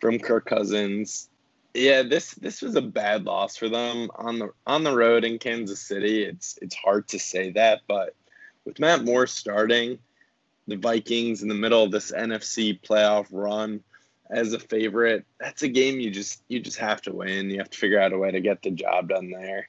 [0.00, 1.28] from Kirk Cousins.
[1.74, 5.38] Yeah, this this was a bad loss for them on the on the road in
[5.38, 6.24] Kansas City.
[6.24, 8.16] It's it's hard to say that, but
[8.68, 9.98] with Matt Moore starting,
[10.66, 13.82] the Vikings in the middle of this NFC playoff run
[14.28, 17.48] as a favorite, that's a game you just you just have to win.
[17.48, 19.68] You have to figure out a way to get the job done there.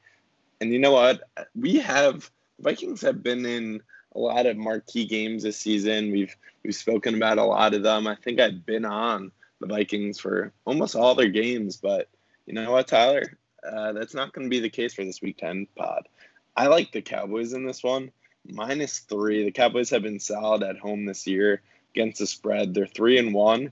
[0.59, 1.21] And you know what?
[1.55, 3.81] We have Vikings have been in
[4.13, 6.11] a lot of marquee games this season.
[6.11, 8.05] We've we've spoken about a lot of them.
[8.05, 9.31] I think I've been on
[9.61, 12.09] the Vikings for almost all their games, but
[12.45, 13.37] you know what, Tyler?
[13.65, 16.09] Uh, that's not going to be the case for this Week Ten pod.
[16.57, 18.11] I like the Cowboys in this one
[18.45, 19.43] minus three.
[19.43, 21.61] The Cowboys have been solid at home this year
[21.93, 22.73] against the spread.
[22.73, 23.71] They're three and one,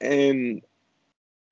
[0.00, 0.62] and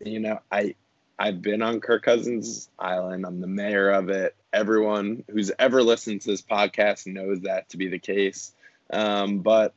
[0.04, 0.74] you know I
[1.18, 3.26] I've been on Kirk Cousins Island.
[3.26, 4.36] I'm the mayor of it.
[4.52, 8.52] Everyone who's ever listened to this podcast knows that to be the case.
[8.90, 9.74] Um, but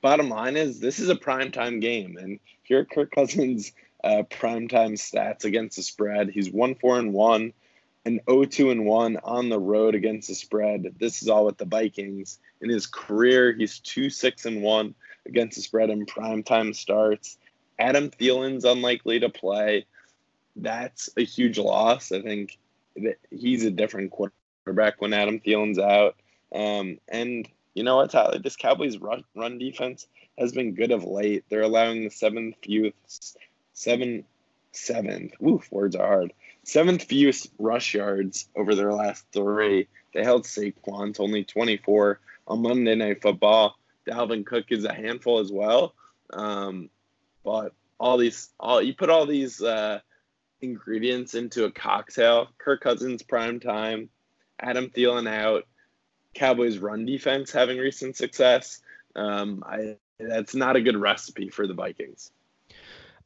[0.00, 4.92] bottom line is this is a primetime game, and here are Kirk Cousins' uh, primetime
[4.92, 6.30] stats against the spread.
[6.30, 7.52] He's one four and one
[8.04, 10.94] an 0-2 and 1 on the road against the spread.
[10.98, 12.38] This is all with the Vikings.
[12.60, 14.94] In his career, he's 2-6 and 1
[15.26, 17.38] against the spread in primetime starts.
[17.78, 19.86] Adam Thielen's unlikely to play.
[20.56, 22.12] That's a huge loss.
[22.12, 22.58] I think
[22.96, 26.16] that he's a different quarterback when Adam Thielen's out.
[26.54, 28.38] Um, and you know what, Tyler?
[28.38, 30.06] This Cowboys run, run defense
[30.38, 31.44] has been good of late.
[31.48, 33.36] They're allowing the seventh fewest,
[33.72, 34.24] seven,
[34.72, 35.32] seventh.
[35.40, 36.32] Woof, words are hard
[36.64, 39.88] seventh fewest rush yards over their last three.
[40.12, 43.76] They held Saquon to only 24 on Monday Night Football.
[44.08, 45.94] Dalvin Cook is a handful as well.
[46.32, 46.90] Um,
[47.44, 50.00] but all these, all you put all these uh,
[50.60, 52.48] ingredients into a cocktail.
[52.58, 54.08] Kirk Cousins prime time,
[54.60, 55.66] Adam Thielen out,
[56.34, 58.80] Cowboys run defense having recent success.
[59.14, 62.30] Um, I that's not a good recipe for the Vikings.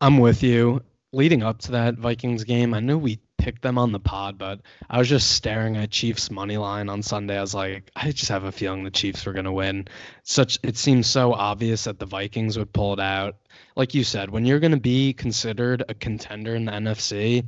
[0.01, 0.83] I'm with you.
[1.13, 4.61] Leading up to that Vikings game, I knew we picked them on the pod, but
[4.91, 7.39] I was just staring at Chiefs money line on Sunday.
[7.39, 9.89] I was like, I just have a feeling the Chiefs were gonna win.
[10.25, 13.37] Such it seems so obvious that the Vikings would pull it out.
[13.77, 17.47] Like you said, when you're gonna be considered a contender in the NFC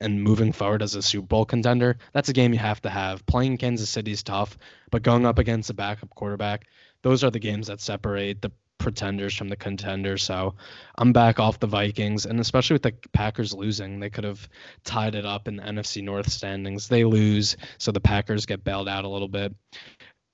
[0.00, 3.24] and moving forward as a Super Bowl contender, that's a game you have to have.
[3.26, 4.58] Playing Kansas City is tough,
[4.90, 6.66] but going up against a backup quarterback,
[7.02, 10.22] those are the games that separate the pretenders from the contenders.
[10.22, 10.54] So
[10.96, 14.48] I'm back off the Vikings, and especially with the Packers losing, they could have
[14.84, 16.88] tied it up in the NFC North standings.
[16.88, 19.54] They lose, so the Packers get bailed out a little bit.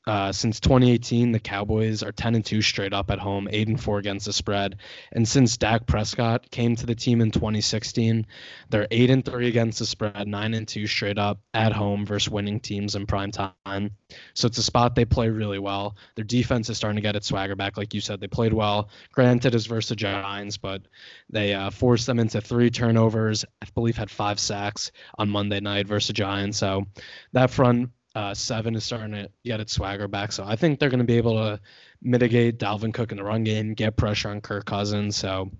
[0.06, 3.80] Uh, since 2018, the Cowboys are 10 and 2 straight up at home, 8 and
[3.80, 4.76] 4 against the spread.
[5.12, 8.26] And since Dak Prescott came to the team in 2016,
[8.68, 12.30] they're 8 and 3 against the spread, 9 and 2 straight up at home versus
[12.30, 13.90] winning teams in prime time.
[14.34, 15.96] So it's a spot they play really well.
[16.16, 18.20] Their defense is starting to get its swagger back, like you said.
[18.20, 18.90] They played well.
[19.12, 20.82] Granted, it's versus the Giants, but
[21.30, 23.44] they uh, forced them into three turnovers.
[23.62, 26.58] I believe had five sacks on Monday night versus the Giants.
[26.58, 26.84] So
[27.32, 30.32] that front uh, seven is starting to get its swagger back.
[30.32, 31.60] So I think they're going to be able to
[32.02, 35.16] mitigate Dalvin Cook in the run game, get pressure on Kirk Cousins.
[35.16, 35.50] So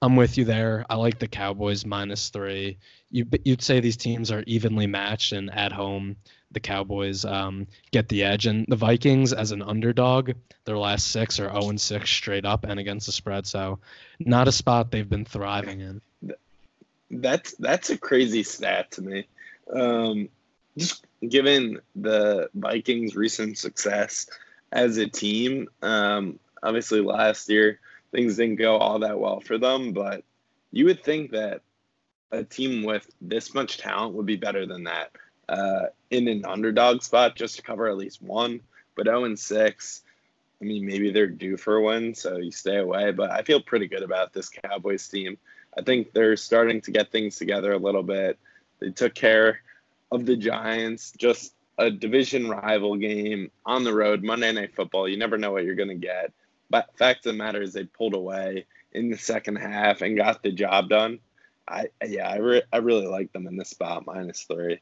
[0.00, 0.84] I'm with you there.
[0.88, 2.78] I like the Cowboys minus three.
[3.10, 6.16] You, you'd say these teams are evenly matched, and at home,
[6.52, 8.46] the Cowboys um, get the edge.
[8.46, 10.32] And the Vikings, as an underdog,
[10.64, 13.46] their last six are 0 6 straight up and against the spread.
[13.46, 13.80] So
[14.20, 16.00] not a spot they've been thriving in.
[17.10, 19.26] That's that's a crazy stat to me.
[19.72, 20.28] Um,
[20.76, 24.28] just given the Vikings' recent success
[24.72, 29.92] as a team, um, obviously last year things didn't go all that well for them,
[29.92, 30.22] but
[30.70, 31.62] you would think that
[32.30, 35.10] a team with this much talent would be better than that
[35.48, 38.60] uh, in an underdog spot just to cover at least one.
[38.96, 40.02] But 0 and 6,
[40.60, 43.10] I mean, maybe they're due for win, so you stay away.
[43.10, 45.36] But I feel pretty good about this Cowboys team.
[45.76, 48.38] I think they're starting to get things together a little bit.
[48.78, 49.60] They took care
[50.10, 55.08] of the Giants, just a division rival game on the road, Monday Night Football.
[55.08, 56.32] You never know what you're going to get.
[56.70, 60.42] But fact of the matter is, they pulled away in the second half and got
[60.42, 61.18] the job done.
[61.68, 64.80] I yeah, I, re- I really like them in this spot minus three.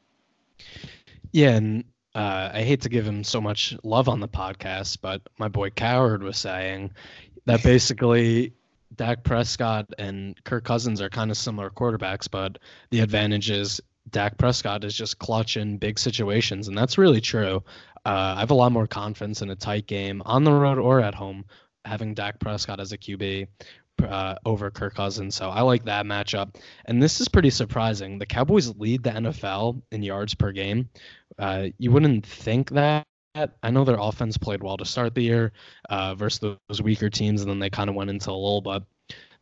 [1.31, 1.83] Yeah, and
[2.13, 5.69] uh, I hate to give him so much love on the podcast, but my boy
[5.71, 6.91] Cowherd was saying
[7.45, 8.53] that basically
[8.95, 12.59] Dak Prescott and Kirk Cousins are kind of similar quarterbacks, but
[12.91, 17.63] the advantage is Dak Prescott is just clutch in big situations, and that's really true.
[18.05, 20.99] Uh, I have a lot more confidence in a tight game on the road or
[20.99, 21.45] at home
[21.85, 23.47] having Dak Prescott as a QB
[24.01, 25.35] uh, over Kirk Cousins.
[25.35, 26.55] So I like that matchup.
[26.85, 28.17] And this is pretty surprising.
[28.17, 30.89] The Cowboys lead the NFL in yards per game.
[31.37, 33.05] Uh, you wouldn't think that.
[33.63, 35.53] I know their offense played well to start the year
[35.89, 38.61] uh, versus those weaker teams, and then they kind of went into a lull.
[38.61, 38.83] But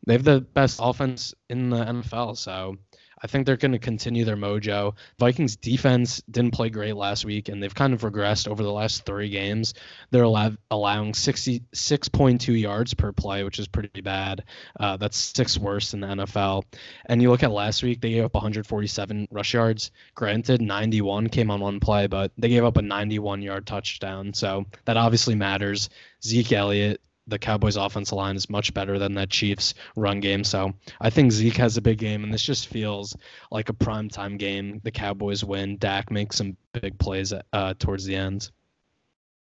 [0.08, 2.38] they have the best offense in the NFL.
[2.38, 2.78] So
[3.24, 4.96] I think they're going to continue their mojo.
[5.20, 9.06] Vikings defense didn't play great last week, and they've kind of regressed over the last
[9.06, 9.74] three games.
[10.10, 14.44] They're allow- allowing 66.2 yards per play, which is pretty bad.
[14.80, 16.64] Uh, that's six worse in the NFL.
[17.06, 19.92] And you look at last week, they gave up 147 rush yards.
[20.16, 24.34] Granted, 91 came on one play, but they gave up a 91 yard touchdown.
[24.34, 25.90] So that obviously matters.
[26.24, 30.44] Zeke Elliott the Cowboys' offensive line is much better than that Chiefs' run game.
[30.44, 33.16] So I think Zeke has a big game, and this just feels
[33.50, 34.82] like a primetime game.
[34.84, 35.78] The Cowboys win.
[35.78, 38.52] Dak makes some big plays uh, towards the end.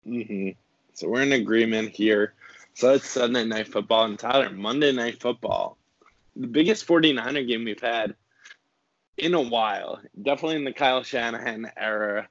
[0.07, 0.51] Mm-hmm.
[0.93, 2.35] So we're in agreement here.
[2.75, 4.05] So it's Sunday Night Football.
[4.05, 5.77] And Tyler, Monday Night Football.
[6.37, 8.15] The biggest 49er game we've had
[9.17, 10.01] in a while.
[10.21, 12.29] Definitely in the Kyle Shanahan era.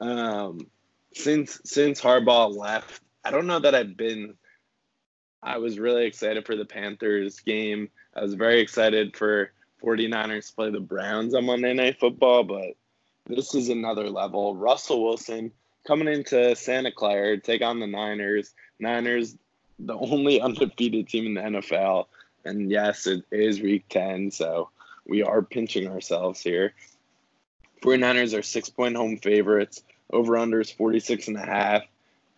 [0.00, 0.66] Um,
[1.12, 4.34] since since Harbaugh left, I don't know that I've been
[5.44, 7.90] I was really excited for the Panthers game.
[8.16, 9.52] I was very excited for
[9.82, 12.76] 49ers to play the Browns on Monday Night Football, but
[13.26, 14.56] this is another level.
[14.56, 15.52] Russell Wilson
[15.86, 18.54] coming into Santa Clara take on the Niners.
[18.80, 19.36] Niners,
[19.78, 22.06] the only undefeated team in the NFL.
[22.46, 24.70] And yes, it is week 10, so
[25.06, 26.72] we are pinching ourselves here.
[27.82, 29.82] 49ers are six point home favorites.
[30.10, 31.82] Over under is 46 and a half.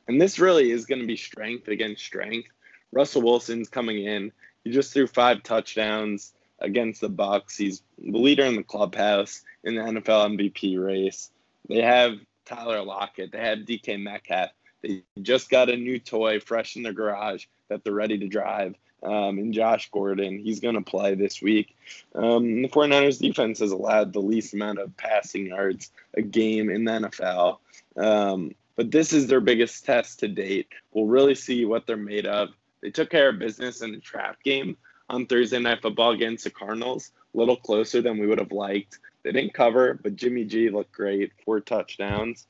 [0.08, 2.48] And this really is going to be strength against strength.
[2.92, 4.32] Russell Wilson's coming in.
[4.64, 7.56] He just threw five touchdowns against the Bucs.
[7.56, 11.30] He's the leader in the clubhouse in the NFL MVP race.
[11.68, 13.32] They have Tyler Lockett.
[13.32, 14.50] They have DK Metcalf.
[14.82, 18.74] They just got a new toy fresh in their garage that they're ready to drive.
[19.02, 21.76] Um, and Josh Gordon, he's going to play this week.
[22.14, 26.84] Um, the 49ers defense has allowed the least amount of passing yards a game in
[26.84, 27.58] the NFL.
[27.96, 30.68] Um, but this is their biggest test to date.
[30.92, 32.50] We'll really see what they're made of.
[32.86, 34.76] They took care of business in the trap game
[35.10, 39.00] on Thursday Night Football against the Cardinals, a little closer than we would have liked.
[39.24, 42.46] They didn't cover, but Jimmy G looked great, four touchdowns.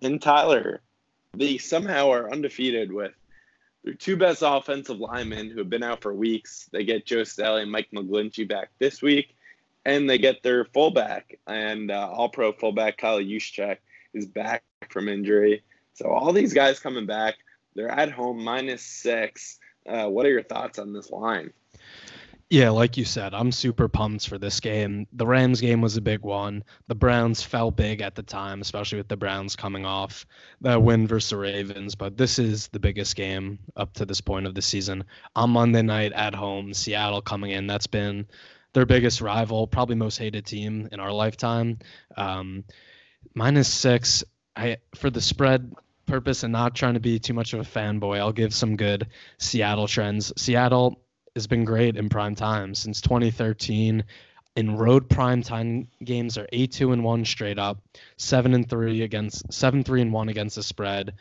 [0.00, 0.82] And Tyler,
[1.34, 3.10] they somehow are undefeated with
[3.82, 6.68] their two best offensive linemen who have been out for weeks.
[6.70, 9.34] They get Joe Staley and Mike McGlinchey back this week,
[9.84, 13.78] and they get their fullback and uh, all-pro fullback Kyle Juszczyk
[14.14, 15.64] is back from injury.
[15.94, 17.34] So all these guys coming back,
[17.74, 19.58] they're at home minus six.
[19.86, 21.52] Uh, what are your thoughts on this line?
[22.52, 25.06] Yeah, like you said, I'm super pumped for this game.
[25.14, 26.64] The Rams game was a big one.
[26.86, 30.26] The Browns felt big at the time, especially with the Browns coming off
[30.60, 31.94] that win versus the Ravens.
[31.94, 35.04] But this is the biggest game up to this point of the season.
[35.34, 37.66] On Monday night at home, Seattle coming in.
[37.66, 38.26] That's been
[38.74, 41.78] their biggest rival, probably most hated team in our lifetime.
[42.18, 42.64] Um,
[43.34, 44.24] minus six.
[44.54, 45.72] I for the spread
[46.12, 49.06] purpose and not trying to be too much of a fanboy, I'll give some good
[49.38, 50.30] Seattle trends.
[50.36, 51.00] Seattle
[51.34, 54.04] has been great in prime time since 2013.
[54.54, 57.80] In road prime time games are eight two and one straight up,
[58.18, 61.14] seven and three against seven three and one against the spread.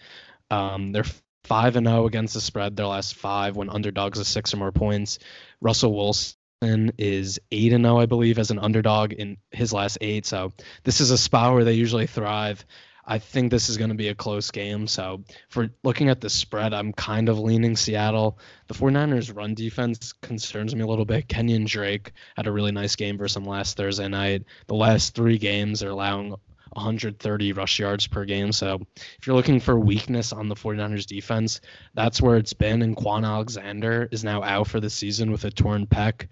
[0.49, 1.06] Um, they're
[1.45, 2.75] five and zero against the spread.
[2.75, 5.19] Their last five when underdogs of six or more points.
[5.62, 10.25] Russell Wilson is eight and zero, I believe, as an underdog in his last eight.
[10.25, 10.51] So
[10.84, 12.65] this is a spot where they usually thrive.
[13.06, 14.88] I think this is going to be a close game.
[14.88, 18.38] So, for looking at the spread, I'm kind of leaning Seattle.
[18.68, 21.28] The 49ers' run defense concerns me a little bit.
[21.28, 24.44] Kenyon Drake had a really nice game versus them last Thursday night.
[24.68, 26.36] The last three games, they're allowing
[26.74, 28.52] 130 rush yards per game.
[28.52, 31.60] So, if you're looking for weakness on the 49ers defense,
[31.94, 32.82] that's where it's been.
[32.82, 36.28] And Kwon Alexander is now out for the season with a torn pec.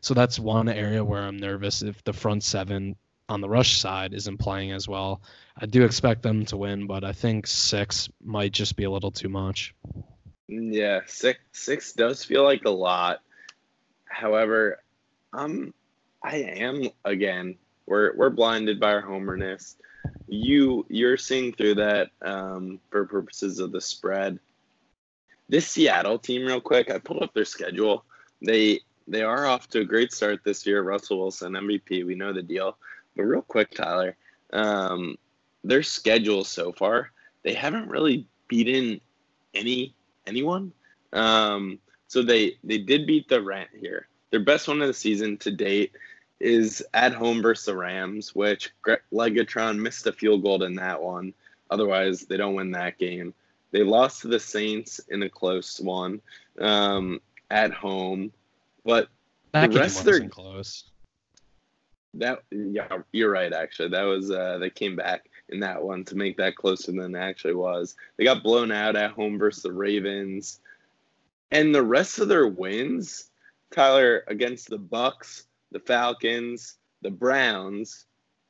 [0.00, 2.96] So, that's one area where I'm nervous if the front seven
[3.32, 5.22] on the rush side isn't playing as well.
[5.56, 9.10] I do expect them to win, but I think six might just be a little
[9.10, 9.74] too much.
[10.48, 13.20] Yeah, six six does feel like a lot.
[14.04, 14.82] However,
[15.32, 15.72] um,
[16.22, 17.56] I am again.
[17.86, 19.76] We're we're blinded by our homerness.
[20.28, 24.38] You you're seeing through that um, for purposes of the spread.
[25.48, 28.04] This Seattle team, real quick, I pulled up their schedule.
[28.40, 30.82] They they are off to a great start this year.
[30.82, 32.76] Russell Wilson MVP, we know the deal.
[33.16, 34.16] But real quick, Tyler,
[34.52, 35.16] um,
[35.64, 37.10] their schedule so far,
[37.42, 39.00] they haven't really beaten
[39.54, 39.94] any
[40.26, 40.72] anyone.
[41.12, 44.08] Um, so they they did beat the Rant here.
[44.30, 45.92] Their best one of the season to date
[46.40, 48.70] is at home versus the Rams, which
[49.12, 51.32] Legatron missed a field goal in that one.
[51.70, 53.32] Otherwise, they don't win that game.
[53.70, 56.20] They lost to the Saints in a close one
[56.60, 57.20] um,
[57.50, 58.32] at home,
[58.84, 59.08] but
[59.52, 60.84] that the rest of their close.
[62.14, 63.52] That yeah, you're right.
[63.52, 67.14] Actually, that was uh, they came back in that one to make that closer than
[67.14, 67.96] it actually was.
[68.16, 70.60] They got blown out at home versus the Ravens,
[71.50, 73.30] and the rest of their wins,
[73.70, 78.06] Tyler against the Bucs, the Falcons, the Browns,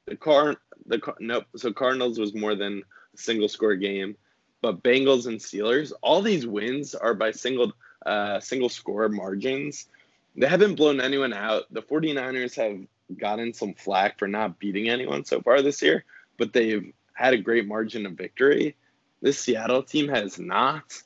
[0.06, 0.56] the Car,
[0.86, 1.44] the nope.
[1.56, 2.82] So Cardinals was more than
[3.14, 4.16] a single score game,
[4.60, 7.72] but Bengals and Steelers, all these wins are by single
[8.06, 9.86] uh, single score margins.
[10.34, 11.64] They haven't blown anyone out.
[11.72, 12.80] The 49ers have
[13.18, 16.04] gotten some flack for not beating anyone so far this year,
[16.38, 18.76] but they've had a great margin of victory.
[19.20, 21.02] This Seattle team has not.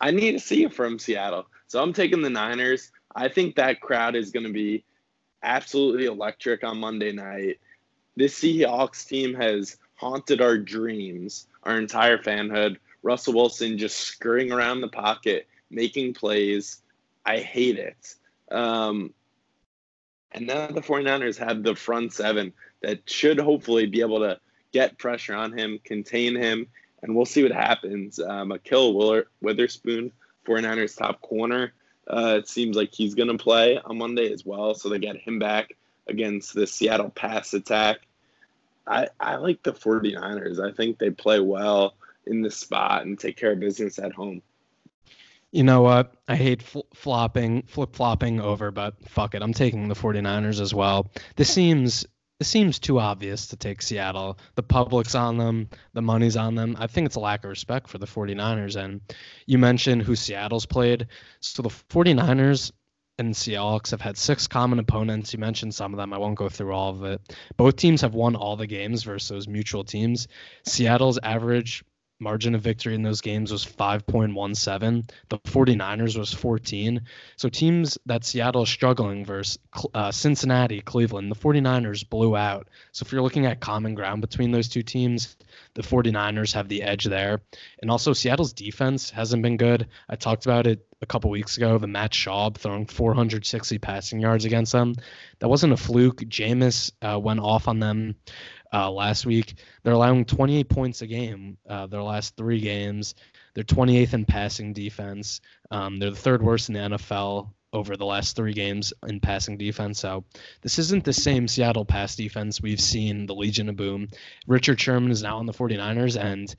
[0.00, 1.46] I need to see it from Seattle.
[1.68, 2.90] So I'm taking the Niners.
[3.14, 4.84] I think that crowd is going to be
[5.42, 7.60] absolutely electric on Monday night.
[8.16, 12.76] This Seahawks team has haunted our dreams, our entire fanhood.
[13.02, 16.82] Russell Wilson just scurrying around the pocket, making plays.
[17.24, 18.14] I hate it.
[18.50, 19.14] Um,
[20.32, 24.38] and now the 49ers have the front seven that should hopefully be able to
[24.72, 26.66] get pressure on him, contain him,
[27.02, 28.18] and we'll see what happens.
[28.18, 30.12] Um, Ahkello Witherspoon,
[30.46, 31.72] 49ers top corner,
[32.08, 34.74] uh, it seems like he's going to play on Monday as well.
[34.74, 35.76] So they get him back
[36.06, 38.00] against the Seattle pass attack.
[38.86, 40.58] I, I like the 49ers.
[40.58, 41.94] I think they play well
[42.26, 44.42] in the spot and take care of business at home.
[45.52, 46.14] You know what?
[46.26, 49.42] I hate fl- flopping, flip flopping over, but fuck it.
[49.42, 51.12] I'm taking the 49ers as well.
[51.36, 52.06] This seems
[52.40, 54.36] it seems too obvious to take Seattle.
[54.56, 56.76] The public's on them, the money's on them.
[56.76, 58.74] I think it's a lack of respect for the 49ers.
[58.74, 59.00] And
[59.46, 61.06] you mentioned who Seattle's played.
[61.38, 62.72] So the 49ers
[63.18, 65.32] and Seahawks have had six common opponents.
[65.32, 66.12] You mentioned some of them.
[66.12, 67.20] I won't go through all of it.
[67.56, 70.26] Both teams have won all the games versus mutual teams.
[70.64, 71.84] Seattle's average
[72.22, 75.10] margin of victory in those games was 5.17.
[75.28, 77.02] The 49ers was 14.
[77.36, 79.58] So teams that Seattle is struggling versus
[79.92, 82.68] uh, Cincinnati, Cleveland, the 49ers blew out.
[82.92, 85.36] So if you're looking at common ground between those two teams,
[85.74, 87.42] the 49ers have the edge there.
[87.80, 89.88] And also Seattle's defense hasn't been good.
[90.08, 94.44] I talked about it a couple weeks ago, the Matt Schaub throwing 460 passing yards
[94.44, 94.94] against them.
[95.40, 96.18] That wasn't a fluke.
[96.18, 98.14] Jameis uh, went off on them
[98.72, 99.54] uh, last week.
[99.82, 103.14] They're allowing 28 points a game uh, their last three games.
[103.54, 105.40] They're 28th in passing defense.
[105.70, 109.56] Um, they're the third worst in the NFL over the last three games in passing
[109.56, 109.98] defense.
[109.98, 110.24] So
[110.60, 114.08] this isn't the same Seattle pass defense we've seen the Legion of Boom.
[114.46, 116.22] Richard Sherman is now on the 49ers.
[116.22, 116.54] And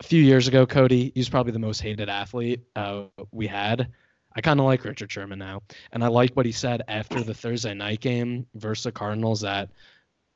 [0.00, 3.88] a few years ago, Cody, he was probably the most hated athlete uh, we had.
[4.36, 5.62] I kind of like Richard Sherman now.
[5.92, 9.70] And I like what he said after the Thursday night game versus the Cardinals that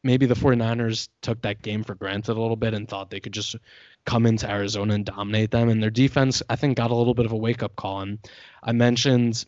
[0.03, 3.33] maybe the 49ers took that game for granted a little bit and thought they could
[3.33, 3.57] just
[4.05, 5.69] come into Arizona and dominate them.
[5.69, 8.01] And their defense, I think, got a little bit of a wake up call.
[8.01, 8.19] And
[8.63, 9.45] I mentioned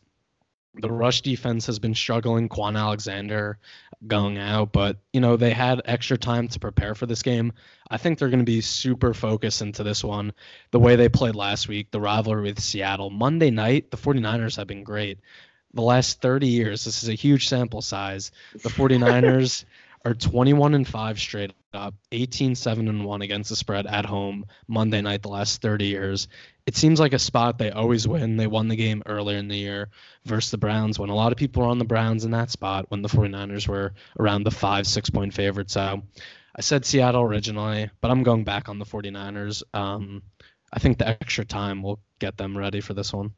[0.76, 2.48] the rush defense has been struggling.
[2.48, 3.59] Kwon Alexander
[4.07, 7.52] going out, but you know they had extra time to prepare for this game.
[7.90, 10.32] I think they're going to be super focused into this one.
[10.72, 13.11] The way they played last week, the rivalry with Seattle.
[13.11, 15.20] Monday night, the 49ers have been great.
[15.74, 18.30] The last 30 years, this is a huge sample size.
[18.52, 19.64] The 49ers
[20.05, 24.46] are 21 and 5 straight up, 18 7 and 1 against the spread at home
[24.68, 26.28] Monday night the last 30 years.
[26.66, 28.36] It seems like a spot they always win.
[28.36, 29.88] They won the game earlier in the year
[30.24, 32.86] versus the Browns when a lot of people were on the Browns in that spot
[32.90, 35.70] when the 49ers were around the 5 6 point favorite.
[35.70, 36.02] So
[36.55, 39.62] I said Seattle originally, but I'm going back on the 49ers.
[39.72, 40.22] Um,
[40.72, 43.32] I think the extra time will get them ready for this one.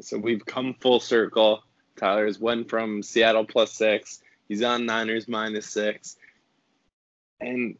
[0.00, 1.62] So we've come full circle.
[1.96, 6.16] Tyler's went from Seattle plus six He's on Niners minus six.
[7.40, 7.76] And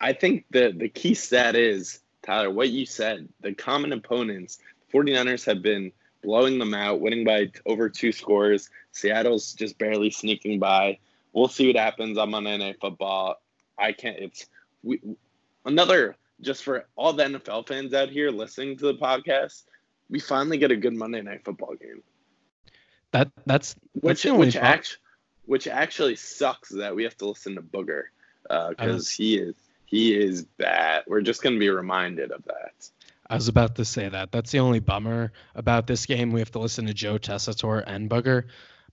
[0.00, 3.28] I think the, the key stat is, Tyler, what you said.
[3.40, 4.58] The common opponents,
[4.92, 8.70] 49ers have been blowing them out, winning by over two scores.
[8.92, 10.98] Seattle's just barely sneaking by.
[11.32, 13.40] We'll see what happens on Monday Night Football.
[13.78, 14.46] I can't, it's
[14.82, 15.00] we,
[15.64, 19.64] another, just for all the NFL fans out here listening to the podcast,
[20.10, 22.02] we finally get a good Monday Night Football game.
[23.12, 24.98] That that's, that's which which actually
[25.48, 28.04] which actually sucks that we have to listen to Booger
[28.42, 29.54] because uh, he is
[29.86, 31.04] he is bad.
[31.06, 32.90] We're just going to be reminded of that.
[33.30, 34.30] I was about to say that.
[34.30, 36.32] That's the only bummer about this game.
[36.32, 38.44] We have to listen to Joe Tessitore and Booger.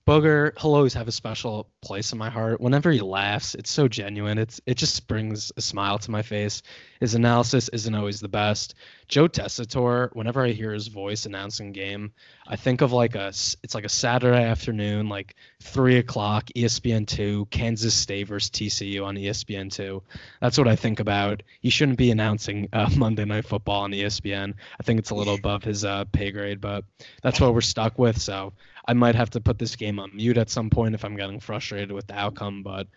[0.07, 2.61] Booger, he'll always have a special place in my heart.
[2.61, 4.37] Whenever he laughs, it's so genuine.
[4.37, 6.61] It's it just brings a smile to my face.
[6.99, 8.75] His analysis isn't always the best.
[9.07, 12.11] Joe Tessitore, whenever I hear his voice announcing game,
[12.47, 17.47] I think of like a it's like a Saturday afternoon, like three o'clock, ESPN two,
[17.49, 20.03] Kansas State versus TCU on ESPN two.
[20.39, 21.41] That's what I think about.
[21.61, 24.53] He shouldn't be announcing uh, Monday Night Football on ESPN.
[24.79, 26.85] I think it's a little above his uh, pay grade, but
[27.23, 28.21] that's what we're stuck with.
[28.21, 28.53] So
[28.87, 31.39] I might have to put this game on mute at some point if I'm getting
[31.39, 32.63] frustrated with the outcome.
[32.63, 32.87] But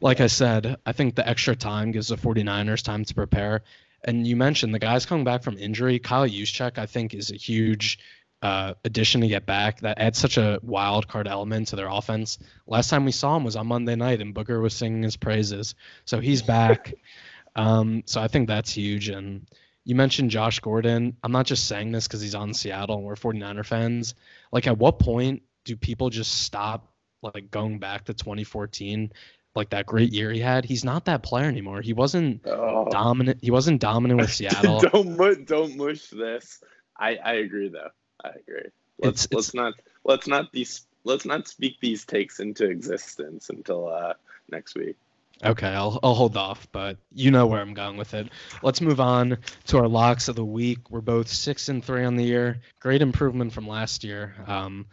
[0.00, 3.62] like I said, I think the extra time gives the 49ers time to prepare.
[4.04, 5.98] And you mentioned the guys coming back from injury.
[5.98, 7.98] Kyle Juszczyk, I think, is a huge
[8.42, 12.38] uh, addition to get back that adds such a wild card element to their offense.
[12.66, 15.74] Last time we saw him was on Monday night, and Booger was singing his praises.
[16.04, 16.94] So he's back.
[17.56, 19.08] um, so I think that's huge.
[19.08, 19.46] And
[19.88, 21.16] you mentioned Josh Gordon.
[21.24, 24.14] I'm not just saying this because he's on Seattle and we're 49er fans.
[24.52, 29.10] Like, at what point do people just stop like going back to 2014
[29.54, 32.86] like that great year he had he's not that player anymore he wasn't Oh.
[32.90, 36.62] dominant he wasn't dominant with seattle don't don't mush this.
[36.96, 37.88] I I agree though.
[38.22, 38.70] I agree.
[39.02, 39.74] Let's It's- let's not
[40.04, 44.14] let's not these let's not speak these takes into existence until uh
[44.50, 44.96] next week.
[45.44, 48.28] Okay, I'll I'll hold off, but you know where I'm going with it.
[48.62, 50.90] Let's move on to our locks of the week.
[50.90, 52.60] We're both six and three on the year.
[52.80, 54.86] Great improvement from last year, um,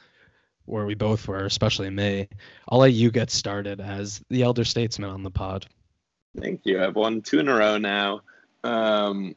[0.65, 2.27] where we both were, especially me.
[2.69, 5.65] I'll let you get started as the elder statesman on the pod.
[6.39, 6.83] Thank you.
[6.83, 8.21] I've won two in a row now.
[8.63, 9.35] Um,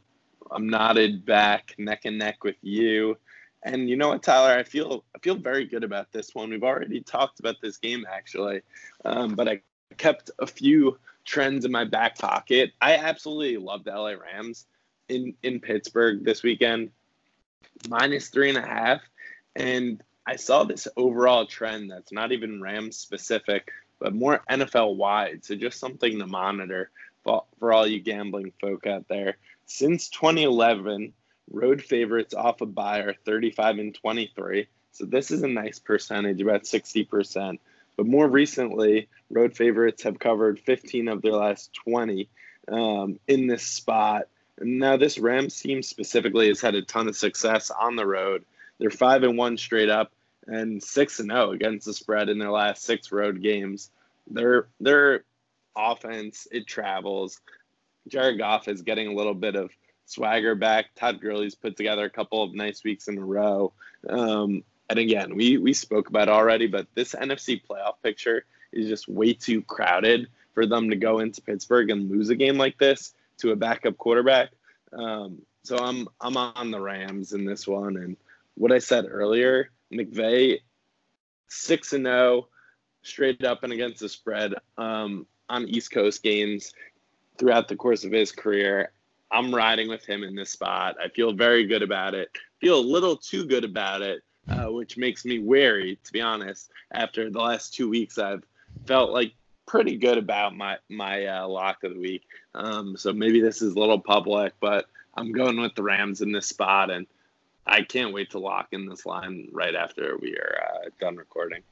[0.51, 3.17] I'm knotted back neck and neck with you.
[3.63, 4.59] And you know what, Tyler?
[4.59, 6.51] I feel I feel very good about this one.
[6.51, 8.61] We've already talked about this game actually,
[9.05, 9.61] um, but I
[9.97, 12.73] kept a few trends in my back pocket.
[12.81, 14.67] I absolutely love the LA Rams
[15.09, 16.91] in in Pittsburgh this weekend,
[17.89, 19.01] minus three and a half,
[19.57, 25.45] and I saw this overall trend that's not even Rams specific, but more NFL wide.
[25.45, 26.91] So just something to monitor
[27.25, 29.39] for, for all you gambling folk out there.
[29.65, 31.15] Since 2011,
[31.51, 34.67] road favorites off a bye are 35 and 23.
[34.93, 37.59] So this is a nice percentage, about 60%.
[37.99, 42.29] But more recently, road favorites have covered 15 of their last 20
[42.69, 44.29] um, in this spot.
[44.57, 48.45] And now this Rams team specifically has had a ton of success on the road.
[48.79, 50.13] They're five and one straight up
[50.47, 53.91] and six and zero against the spread in their last six road games.
[54.31, 55.25] Their their
[55.77, 57.41] offense it travels.
[58.07, 59.73] Jared Goff is getting a little bit of
[60.07, 60.87] swagger back.
[60.95, 63.73] Todd Gurley's put together a couple of nice weeks in a row.
[64.09, 69.09] Um, and again, we we spoke about already, but this NFC playoff picture is just
[69.09, 73.15] way too crowded for them to go into Pittsburgh and lose a game like this
[73.39, 74.51] to a backup quarterback.
[74.93, 78.17] Um, so I'm I'm on the Rams in this one, and
[78.55, 80.61] what I said earlier, McVay
[81.49, 82.49] six and zero,
[83.03, 86.73] straight up and against the spread um, on East Coast games
[87.39, 88.93] throughout the course of his career.
[89.31, 90.97] I'm riding with him in this spot.
[91.03, 92.31] I feel very good about it.
[92.61, 96.71] Feel a little too good about it, uh, which makes me wary, to be honest.
[96.93, 98.45] After the last two weeks, I've
[98.87, 99.33] felt like
[99.67, 102.23] pretty good about my my uh, lock of the week.
[102.55, 106.33] Um, so maybe this is a little public, but I'm going with the Rams in
[106.33, 107.07] this spot, and
[107.67, 111.63] I can't wait to lock in this line right after we are uh, done recording.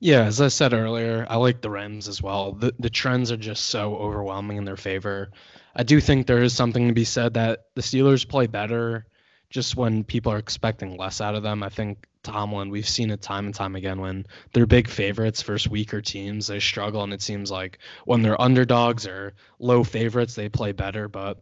[0.00, 2.52] Yeah, as I said earlier, I like the Rams as well.
[2.52, 5.30] The the trends are just so overwhelming in their favor.
[5.76, 9.06] I do think there is something to be said that the Steelers play better
[9.54, 11.62] just when people are expecting less out of them.
[11.62, 15.70] I think Tomlin, we've seen it time and time again when they're big favorites versus
[15.70, 20.48] weaker teams, they struggle and it seems like when they're underdogs or low favorites, they
[20.48, 21.40] play better, but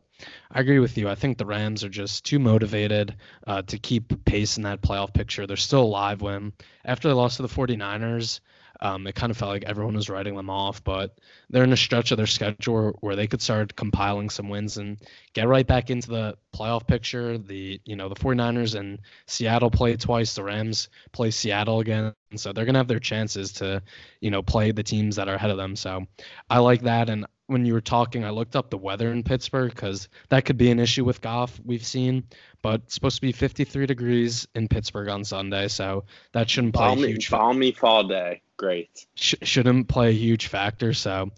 [0.51, 1.09] I agree with you.
[1.09, 5.15] I think the Rams are just too motivated uh, to keep pace in that playoff
[5.15, 5.47] picture.
[5.47, 6.53] They're still alive when
[6.85, 8.41] after they lost to the 49ers,
[8.83, 11.17] um, it kind of felt like everyone was writing them off, but
[11.49, 14.99] they're in a stretch of their schedule where they could start compiling some wins and
[15.35, 17.39] get right back into the playoff picture.
[17.39, 20.35] The you know the 49ers and Seattle play twice.
[20.35, 23.83] The Rams play Seattle again, and so they're gonna have their chances to
[24.21, 25.77] you know play the teams that are ahead of them.
[25.77, 26.05] So
[26.51, 29.73] I like that, and when you were talking, I looked up the weather in Pittsburgh
[29.73, 32.25] because that could be an issue with Goff we've seen.
[32.63, 36.87] But it's supposed to be 53 degrees in Pittsburgh on Sunday, so that shouldn't play
[36.87, 38.43] a Balmy, huge balmy fall day.
[38.63, 39.07] Great.
[39.17, 40.93] sh- shouldn't play a huge factor.
[40.93, 41.31] So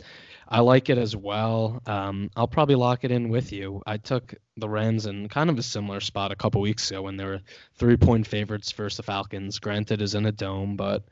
[0.47, 1.81] I like it as well.
[1.87, 3.83] Um, I'll probably lock it in with you.
[3.87, 7.17] I took the Rams in kind of a similar spot a couple weeks ago when
[7.17, 7.41] they were
[7.77, 9.59] three point favorites versus the Falcons.
[9.59, 11.05] Granted, is in a dome, but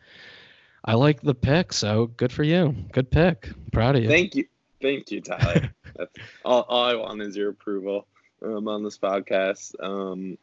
[0.84, 1.72] I like the pick.
[1.72, 2.74] So good for you.
[2.92, 3.48] Good pick.
[3.72, 4.08] Proud of you.
[4.10, 4.44] Thank you.
[4.82, 5.72] Thank you, Tyler.
[5.96, 8.06] That's all, all I want is your approval
[8.44, 9.82] um, on this podcast.
[9.82, 10.36] Um,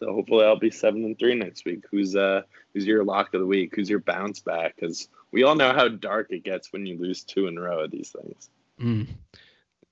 [0.00, 1.84] so hopefully I'll be seven and three next week.
[1.90, 2.42] Who's uh
[2.72, 3.74] who's your lock of the week?
[3.76, 4.76] Who's your bounce back?
[4.76, 7.80] Because we all know how dark it gets when you lose two in a row
[7.84, 8.50] of these things.
[8.80, 9.08] Mm.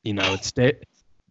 [0.02, 0.78] You know, it's day,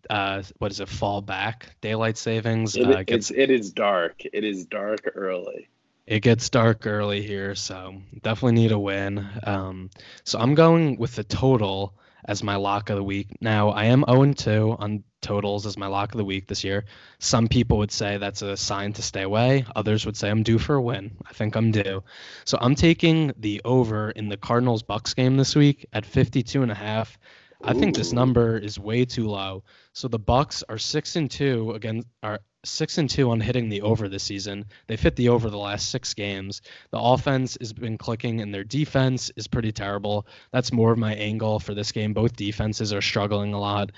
[0.10, 0.90] uh, what is it?
[0.90, 2.78] Fall back, daylight savings.
[2.78, 4.22] It, uh, gets it's it is dark.
[4.32, 5.68] It is dark early.
[6.06, 9.28] it gets dark early here, so definitely need a win.
[9.44, 9.90] Um,
[10.24, 13.42] so I'm going with the total as my lock of the week.
[13.42, 16.86] Now I am 0 2 on totals as my lock of the week this year.
[17.20, 19.66] Some people would say that's a sign to stay away.
[19.76, 21.18] Others would say I'm due for a win.
[21.26, 22.04] I think I'm due.
[22.46, 26.72] So I'm taking the over in the Cardinals Bucs game this week at 52 and
[26.72, 27.18] a half.
[27.64, 29.64] I think this number is way too low.
[29.94, 32.40] So the Bucs are six and two against are
[32.70, 34.66] six and two on hitting the over this season.
[34.88, 36.62] They've hit the over the last six games.
[36.92, 40.28] The offense has been clicking, and their defense is pretty terrible.
[40.52, 42.14] That's more of my angle for this game.
[42.14, 43.92] Both defenses are struggling a lot.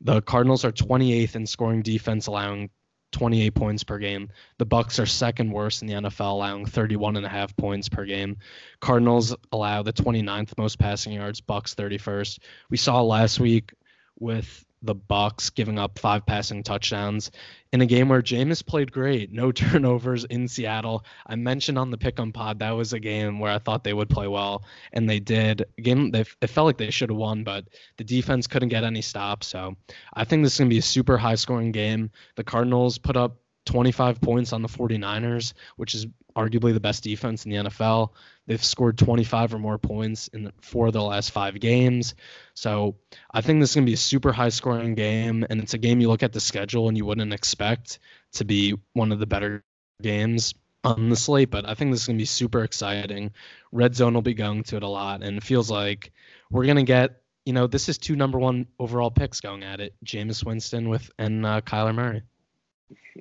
[0.00, 2.70] The Cardinals are 28th in scoring defense, allowing
[3.14, 4.28] 28 points per game.
[4.58, 8.04] The Bucs are second worst in the NFL, allowing 31 and a half points per
[8.04, 8.38] game.
[8.80, 12.40] Cardinals allow the 29th most passing yards, Bucs 31st.
[12.70, 13.72] We saw last week
[14.18, 17.30] with the Bucs giving up five passing touchdowns
[17.72, 19.32] in a game where Jameis played great.
[19.32, 21.04] No turnovers in Seattle.
[21.26, 24.10] I mentioned on the pick'em pod that was a game where I thought they would
[24.10, 25.64] play well, and they did.
[25.82, 27.64] Game they it felt like they should have won, but
[27.96, 29.46] the defense couldn't get any stops.
[29.46, 29.76] So
[30.12, 32.10] I think this is gonna be a super high scoring game.
[32.36, 36.06] The Cardinals put up 25 points on the 49ers, which is
[36.36, 38.10] arguably the best defense in the NFL.
[38.46, 42.14] They've scored 25 or more points in four of the last five games.
[42.52, 42.96] So
[43.32, 45.46] I think this is going to be a super high scoring game.
[45.48, 47.98] And it's a game you look at the schedule and you wouldn't expect
[48.34, 49.64] to be one of the better
[50.02, 51.50] games on the slate.
[51.50, 53.32] But I think this is going to be super exciting.
[53.72, 55.22] Red Zone will be going to it a lot.
[55.22, 56.12] And it feels like
[56.50, 59.80] we're going to get, you know, this is two number one overall picks going at
[59.80, 62.22] it Jameis Winston with and uh, Kyler Murray.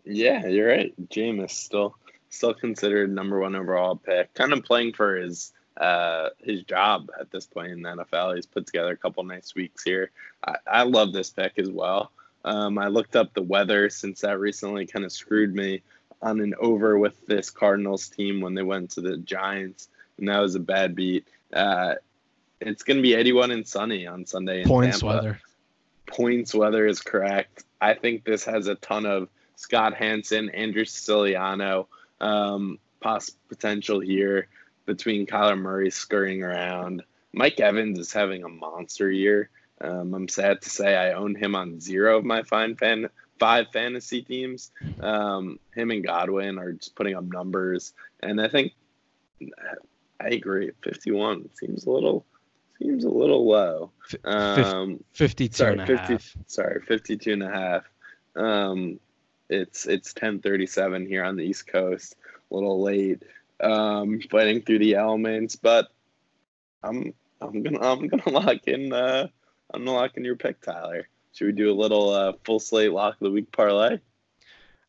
[0.03, 0.93] Yeah, you're right.
[1.09, 1.95] Jameis still
[2.33, 4.33] still considered number one overall pick.
[4.33, 8.35] Kind of playing for his uh, his job at this point in the NFL.
[8.35, 10.11] He's put together a couple nice weeks here.
[10.45, 12.11] I, I love this pick as well.
[12.45, 15.81] Um, I looked up the weather since that recently kind of screwed me
[16.21, 20.39] on an over with this Cardinals team when they went to the Giants, and that
[20.39, 21.27] was a bad beat.
[21.51, 21.95] Uh,
[22.59, 24.61] it's going to be 81 and sunny on Sunday.
[24.61, 25.15] In Points Tampa.
[25.15, 25.39] weather.
[26.05, 27.63] Points weather is correct.
[27.81, 31.87] I think this has a ton of Scott Hanson, Andrew Siciliano,
[32.23, 34.47] um, poss- potential here
[34.85, 37.03] between Kyler Murray scurrying around.
[37.33, 39.49] Mike Evans is having a monster year.
[39.81, 43.09] Um, I'm sad to say I own him on zero of my fine fan
[43.39, 44.71] five fantasy teams.
[44.99, 48.73] Um, him and Godwin are just putting up numbers, and I think
[50.21, 50.71] I agree.
[50.83, 52.25] 51 seems a little
[52.81, 53.91] seems a little low.
[54.23, 56.35] Um, 52 sorry, and a 50, half.
[56.47, 57.83] sorry, 52 and a half.
[58.35, 58.99] Um,
[59.49, 62.15] it's it's 10:37 here on the East Coast.
[62.51, 63.23] A little late.
[63.59, 65.89] Um, fighting through the elements, but
[66.83, 69.27] I'm I'm gonna I'm gonna lock in uh
[69.73, 71.07] I'm gonna lock in your pick, Tyler.
[71.33, 73.99] Should we do a little uh, full slate lock of the week parlay?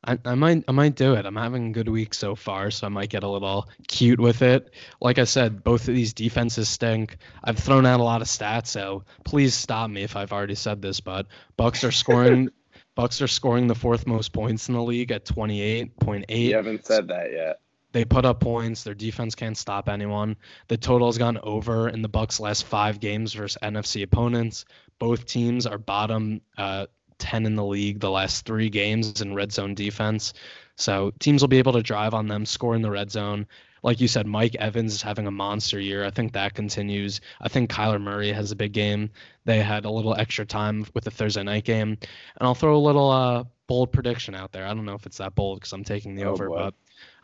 [0.06, 1.24] I, I might I might do it.
[1.24, 4.42] I'm having a good week so far, so I might get a little cute with
[4.42, 4.70] it.
[5.00, 7.16] Like I said, both of these defenses stink.
[7.42, 10.82] I've thrown out a lot of stats, so please stop me if I've already said
[10.82, 11.26] this, but
[11.58, 12.50] Bucs are scoring
[12.96, 16.24] Bucs are scoring the fourth most points in the league at 28.8.
[16.28, 17.60] You haven't said that yet.
[17.92, 18.82] They put up points.
[18.82, 20.36] Their defense can't stop anyone.
[20.68, 24.64] The total's gone over in the Bucs' last five games versus NFC opponents.
[24.98, 26.86] Both teams are bottom uh,
[27.18, 30.34] 10 in the league the last three games in red zone defense.
[30.76, 33.46] So teams will be able to drive on them, score in the red zone.
[33.84, 36.04] Like you said, Mike Evans is having a monster year.
[36.04, 37.20] I think that continues.
[37.40, 39.10] I think Kyler Murray has a big game.
[39.44, 41.90] They had a little extra time with the Thursday night game.
[41.90, 42.00] And
[42.40, 44.66] I'll throw a little uh, bold prediction out there.
[44.66, 46.56] I don't know if it's that bold because I'm taking the Oh, over, boy.
[46.56, 46.74] but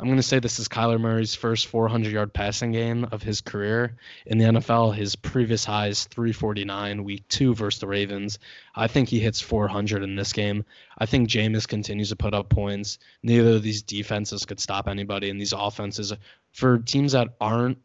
[0.01, 3.43] I'm going to say this is Kyler Murray's first 400 yard passing game of his
[3.43, 4.95] career in the NFL.
[4.95, 8.39] His previous high is 349 week two versus the Ravens.
[8.75, 10.65] I think he hits 400 in this game.
[10.97, 12.99] I think Jameis continues to put up points.
[13.23, 16.15] Neither of these defenses could stop anybody, and these offenses,
[16.53, 17.77] for teams that aren't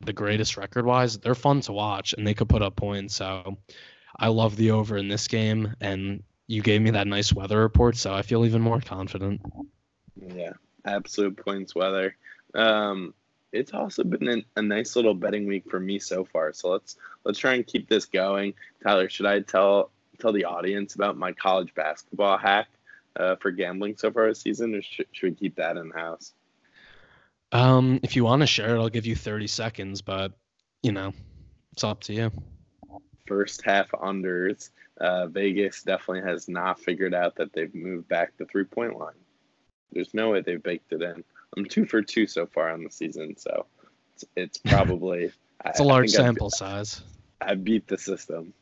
[0.00, 3.16] the greatest record wise, they're fun to watch and they could put up points.
[3.16, 3.58] So
[4.16, 7.96] I love the over in this game, and you gave me that nice weather report,
[7.96, 9.40] so I feel even more confident.
[10.14, 10.52] Yeah,
[10.84, 12.16] absolute points weather.
[12.54, 13.14] Um,
[13.52, 16.52] it's also been an, a nice little betting week for me so far.
[16.52, 18.54] So let's let's try and keep this going.
[18.82, 22.68] Tyler, should I tell tell the audience about my college basketball hack
[23.16, 26.32] uh, for gambling so far this season, or should, should we keep that in house?
[27.52, 30.32] Um, if you want to share it, I'll give you 30 seconds, but
[30.82, 31.12] you know,
[31.72, 32.32] it's up to you.
[33.26, 34.70] First half unders.
[35.00, 39.14] Uh, Vegas definitely has not figured out that they've moved back the three point line.
[39.92, 41.24] There's no way they've baked it in.
[41.56, 43.66] I'm two for two so far on the season, so
[44.14, 45.30] it's, it's probably
[45.66, 47.02] It's a I- I large sample size.
[47.40, 48.52] I beat the system.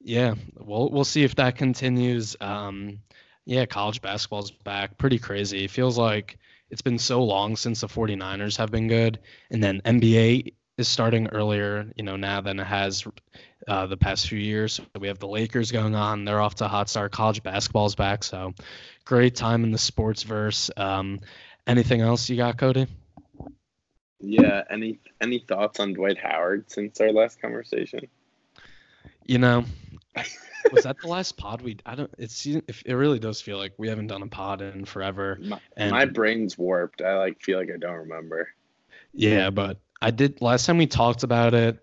[0.00, 2.36] Yeah, we'll we'll see if that continues.
[2.40, 2.98] Um,
[3.44, 4.98] yeah, college basketball's back.
[4.98, 5.64] Pretty crazy.
[5.64, 6.38] It feels like
[6.70, 9.18] it's been so long since the 49ers have been good,
[9.50, 13.04] and then NBA is starting earlier, you know, now than it has
[13.68, 14.80] uh, the past few years.
[14.98, 17.12] We have the Lakers going on; they're off to a hot start.
[17.12, 18.52] College basketball's back, so
[19.04, 20.70] great time in the sports verse.
[20.76, 21.20] Um,
[21.66, 22.86] anything else you got, Cody?
[24.20, 24.62] Yeah.
[24.70, 28.06] Any any thoughts on Dwight Howard since our last conversation?
[29.24, 29.64] You know,
[30.72, 31.78] Was that the last pod we?
[31.86, 32.10] I don't.
[32.18, 35.38] It's if it really does feel like we haven't done a pod in forever.
[35.40, 37.02] My, And- my brain's warped.
[37.02, 38.48] I like feel like I don't remember.
[39.12, 41.82] Yeah, but I did last time we talked about it.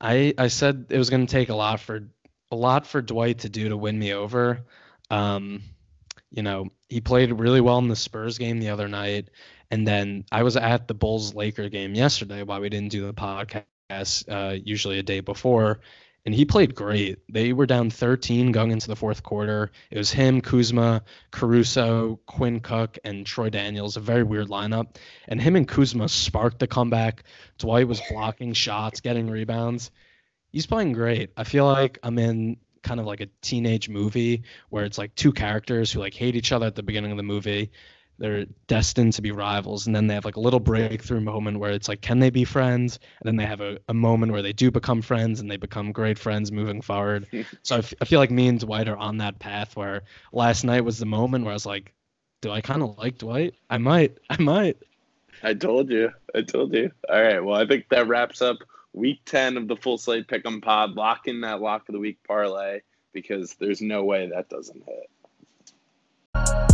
[0.00, 2.08] I I said it was going to take a lot for
[2.50, 4.66] a lot for Dwight to do to win me over.
[5.10, 5.62] Um,
[6.30, 9.30] you know, he played really well in the Spurs game the other night,
[9.70, 12.42] and then I was at the Bulls Laker game yesterday.
[12.42, 15.80] Why we didn't do the podcast, uh, usually a day before,
[16.26, 17.20] and he played great.
[17.32, 19.70] They were down 13 going into the fourth quarter.
[19.92, 23.96] It was him, Kuzma, Caruso, Quinn Cook, and Troy Daniels.
[23.96, 24.96] A very weird lineup.
[25.28, 27.22] And him and Kuzma sparked the comeback.
[27.58, 29.92] Dwight was blocking shots, getting rebounds.
[30.50, 31.30] He's playing great.
[31.36, 35.32] I feel like I'm in kind of like a teenage movie where it's like two
[35.32, 37.70] characters who like hate each other at the beginning of the movie.
[38.18, 41.72] They're destined to be rivals, and then they have like a little breakthrough moment where
[41.72, 42.98] it's like, can they be friends?
[43.20, 45.92] And then they have a, a moment where they do become friends and they become
[45.92, 47.26] great friends moving forward.
[47.62, 50.02] so I, f- I feel like me and Dwight are on that path where
[50.32, 51.92] last night was the moment where I was like,
[52.40, 53.54] do I kind of like Dwight?
[53.68, 54.18] I might.
[54.30, 54.78] I might.
[55.42, 56.12] I told you.
[56.34, 56.90] I told you.
[57.08, 57.44] All right.
[57.44, 58.58] Well, I think that wraps up
[58.92, 60.94] week 10 of the full slate pick'em pod.
[60.94, 62.80] Lock in that lock of the week parlay
[63.12, 66.65] because there's no way that doesn't hit.